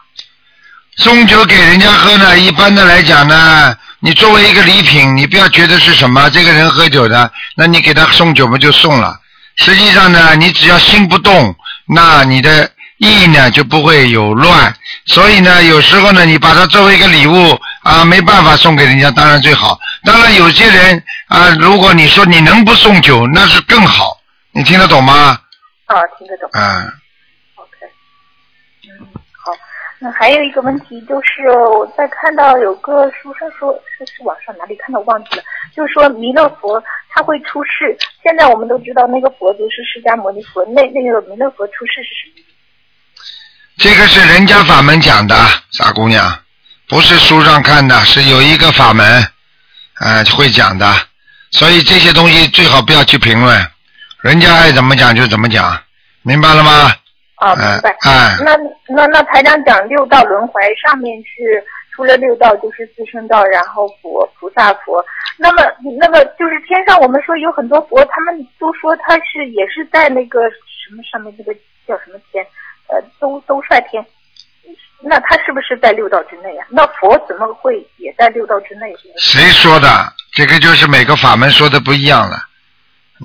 [0.95, 9.17] 送酒给人家喝呢，一般的来讲呢，你作为一个礼品，你不要觉得是什么，这个人喝酒的，那你给他送酒不就送了。
[9.55, 11.55] 实际上呢，你只要心不动，
[11.87, 14.75] 那你的意呢就不会有乱。
[15.05, 19.79] 所以呢，有时候呢，你把它作为一个礼物啊，没办法送给人家，当然最好。
[20.03, 24.17] 当然有些人啊，如果你说你能不送酒，那是更好。
[24.51, 25.39] 你听得懂吗？
[25.85, 26.61] 啊，听得懂。
[26.61, 26.91] 啊，
[30.11, 35.43] 还有一个问题就是，我在看到有个书上说，是是网上哪里看到忘记了，
[35.75, 37.97] 就是说弥勒佛他会出世。
[38.21, 42.43] 现在我们都知道那个佛就是释迦牟尼佛，那那个弥勒佛出世是什么？
[43.77, 45.35] 这个是人家法门讲的，
[45.71, 46.39] 傻姑娘，
[46.87, 49.27] 不是书上看的，是有一个法门，
[49.99, 50.85] 呃，会讲的。
[51.51, 53.67] 所以这些东西最好不要去评论，
[54.21, 55.81] 人家爱怎么讲就怎么讲，
[56.21, 56.95] 明白了吗？
[57.43, 57.89] 啊，明白。
[58.05, 58.55] 哎那
[58.87, 61.63] 那那台长讲六道轮回，上面是
[61.93, 65.03] 除了六道就是自身道，然后佛菩萨佛。
[65.37, 65.63] 那么
[65.99, 71.53] 那么就是天上我们说有很多佛，他们都说他是也是在那个什么上面那个
[71.87, 72.45] 叫什么天，
[72.87, 74.05] 呃，兜兜率天。
[75.05, 76.65] 那他是不是在六道之内啊？
[76.69, 78.95] 那佛怎么会也在六道之内？
[79.17, 79.87] 谁说的？
[80.31, 82.37] 这个就是每个法门说的不一样了。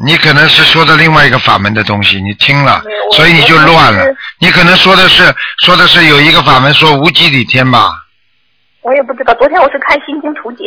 [0.04, 2.82] 你可能是说的另外一个法门的东西，你听了，
[3.16, 4.04] 所以你就乱了。
[4.38, 5.34] 你可能说的是
[5.64, 7.90] 说的是有一个法门说无极理天吧？
[8.82, 10.64] 我也不知道，昨天我是看《心经图解》，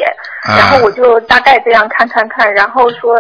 [0.52, 3.16] 啊然后我就大概这样看看看，然后说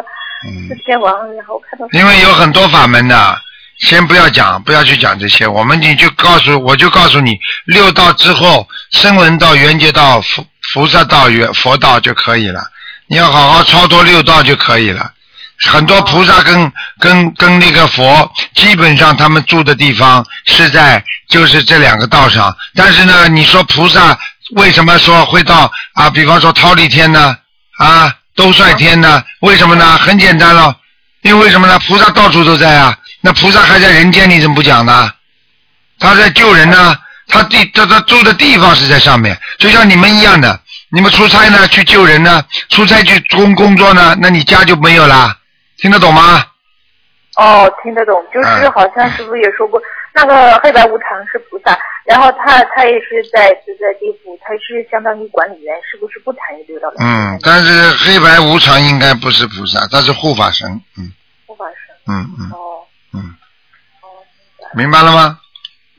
[0.68, 3.42] 是天王，然后看到嗯因为有很多法门的，
[3.80, 12.62] 先不要讲，不要去讲这些，我们你就告诉我就告诉你，六道之后，声闻道、缘觉道、菩菩萨道、缘佛道就可以了。
[13.08, 15.12] 你要好好超脱六道就可以了。
[15.70, 22.56] 很多菩萨跟跟跟那个佛，基本上他们住的地方是在就是这两个道上。
[22.76, 24.18] 但是呢，你说菩萨
[24.56, 26.10] 为什么说会到啊？
[26.10, 27.38] 比方说忉利天呢？
[27.78, 29.24] 啊，兜率天呢？
[29.42, 29.98] 为什么呢？
[29.98, 30.76] 很简单了，
[31.22, 31.80] 因为什么呢？
[31.80, 32.98] 菩萨到处都在啊。
[33.22, 35.12] 那菩萨还在人间，你怎么不讲呢？
[36.00, 36.98] 他在救人呢，
[37.28, 40.60] 他地他他住的地方是在上面，就像你们一样的。
[40.94, 45.38] 你们出差呢，去救人呢，出差去工工作呢，那你家就没有啦。
[45.82, 46.46] 听得懂吗？
[47.38, 49.82] 哦，听得懂，就是嗯好像师傅也说过，
[50.14, 56.92] 那个黑白无常是菩萨，然后他他也是在就在地府，他是相当于管理员，是不是不参与六道？
[57.00, 60.70] 嗯，但是黑白无常应该不是菩萨，他是护法神。
[60.98, 61.10] 嗯
[61.48, 61.96] 护法神。
[62.08, 62.84] 嗯嗯哦
[63.14, 63.20] 嗯，
[64.02, 64.08] 哦
[64.76, 65.40] 明白了吗？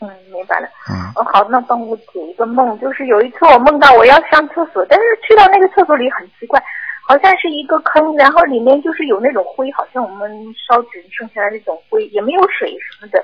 [0.02, 0.68] 嗯，明白了。
[0.90, 1.12] 嗯。
[1.16, 6.62] 哦，好，那帮我解一个梦，就是有一次我梦到我要上厕所，但是去到那个厕所里很奇怪，
[7.12, 10.32] 好像是一个坑，然后里面就是有那种灰，好像我们
[10.66, 13.22] 烧纸剩下来那种灰，也没有水什么的。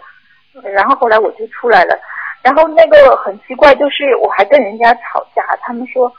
[0.70, 1.98] 然后后来我就出来了，
[2.42, 6.12] 然后那个很奇怪，就是我还跟人家吵架，他们说，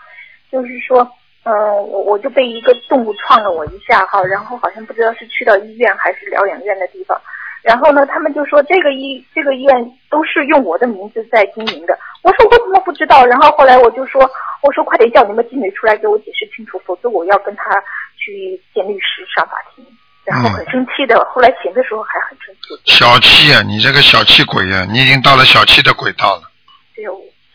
[0.52, 1.08] 就是说，
[1.44, 1.54] 嗯、
[1.88, 7.22] 我我就被一个动物撞了我一下哈，然后好像不知道是去到医院还是疗养院的地方，
[7.62, 11.98] 然后呢，他们就说这个医这个医院都是用我的名字在经营的。
[12.24, 13.26] 我说我怎么不知道？
[13.26, 14.22] 然后后来我就说，
[14.62, 17.64] 我说快点叫你们经理出来给我解释清楚，否则我要跟他
[18.18, 19.86] 去见律师上法庭。
[20.26, 22.80] 然后很生气的，后来醒的时候还很生气。
[22.86, 26.44] 小气啊，你这个小气鬼啊，你已经到了小气的轨道了。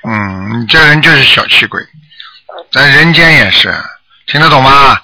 [0.02, 1.80] 嗯，你这人就是小气鬼，
[2.72, 3.72] 在人间也是，
[4.26, 4.98] 听得懂吗？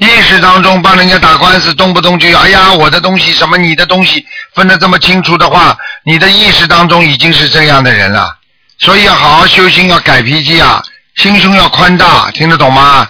[0.00, 8.36] 意识当中帮人家打官司，动不动就要哎呀我的东西什么你的东西分得这么清楚的话，你的意识当中已经是这样的人了。
[8.78, 10.82] 所以要好好修心，要改脾气啊，
[11.16, 13.08] 心胸要宽大，听得懂吗？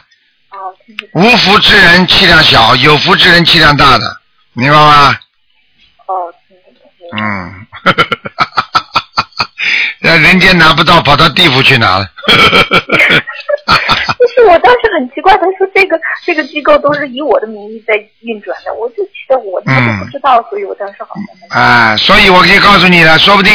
[0.50, 0.56] 哦，
[0.86, 4.20] 听得无福之人气量小，有福之人气量大的，
[4.52, 5.16] 明白吗？
[6.06, 6.14] 哦，
[6.46, 6.90] 听得懂。
[7.16, 7.66] 嗯，
[10.00, 12.06] 那人间拿不到，跑到地府去拿了。
[14.42, 21.14] 就我当时很奇怪，他说这个这个机构都是以我的名义在运转的，我就觉得我他都不知道，所以我当时好
[21.48, 23.52] 像啊，所以我可以告诉你了，说不定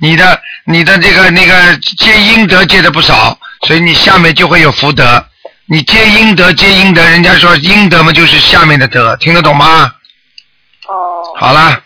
[0.00, 3.36] 你的你的这个那个接阴德接的不少，
[3.66, 5.24] 所以你下面就会有福德。
[5.66, 9.92] 你接阴德接阴德，人家说阴德嘛就是下面的德，听得懂吗？
[10.86, 11.22] 哦。
[11.36, 11.82] 好了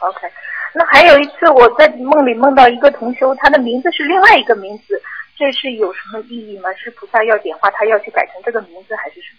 [0.00, 0.26] ，OK，
[0.74, 5.00] 那还有一次我在梦里梦到一个同修，他的名字是另外一个名字，
[5.38, 6.68] 这是有什么意义吗？
[6.82, 9.38] 是菩萨要点化他要去改成这个名字，还是什么？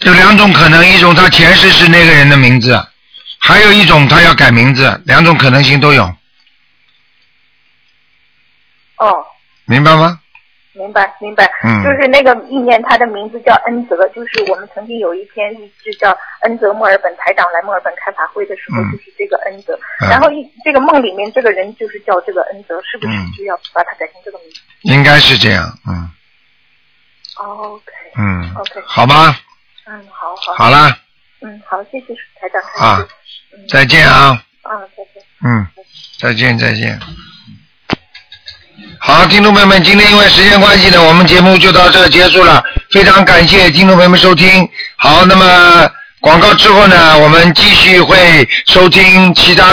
[0.00, 2.78] 有两种可能，一种他前世是那个人的名字，
[3.38, 6.04] 还有一种他要改名字，两种可能性都有，
[8.98, 9.26] 哦，
[9.64, 10.20] 明白吗？
[10.78, 11.82] 明白明白，嗯。
[11.84, 18.92] 就是那个意念，他的名字叫恩泽，就是我们曾经有一篇日志叫恩泽墨尔本台长来墨尔本开法会的时候，嗯。
[18.92, 20.08] 就是这个恩泽，嗯。
[20.08, 23.26] 然后一这个梦里面这个人就是叫这个恩泽，是不是嗯。
[23.36, 26.10] 就要把它改成这个名字、应该是这样，嗯。
[27.36, 29.38] O k 嗯 OK 好吧，
[29.86, 30.98] 嗯，好好，好啦，
[31.40, 32.06] 嗯，好，谢谢
[32.40, 33.06] 台长，啊，
[33.68, 35.22] 再见啊，啊，再见。
[35.44, 35.64] 嗯，
[36.18, 36.98] 再见再见。
[39.00, 42.62] 好，听众朋友们，今天因为时间关系呢，我们节目就到这结束了。
[42.90, 44.68] 非常感谢听众朋友们收听。
[44.96, 45.88] 好，那么
[46.20, 49.64] 广告之后呢，我们继续会收听其他。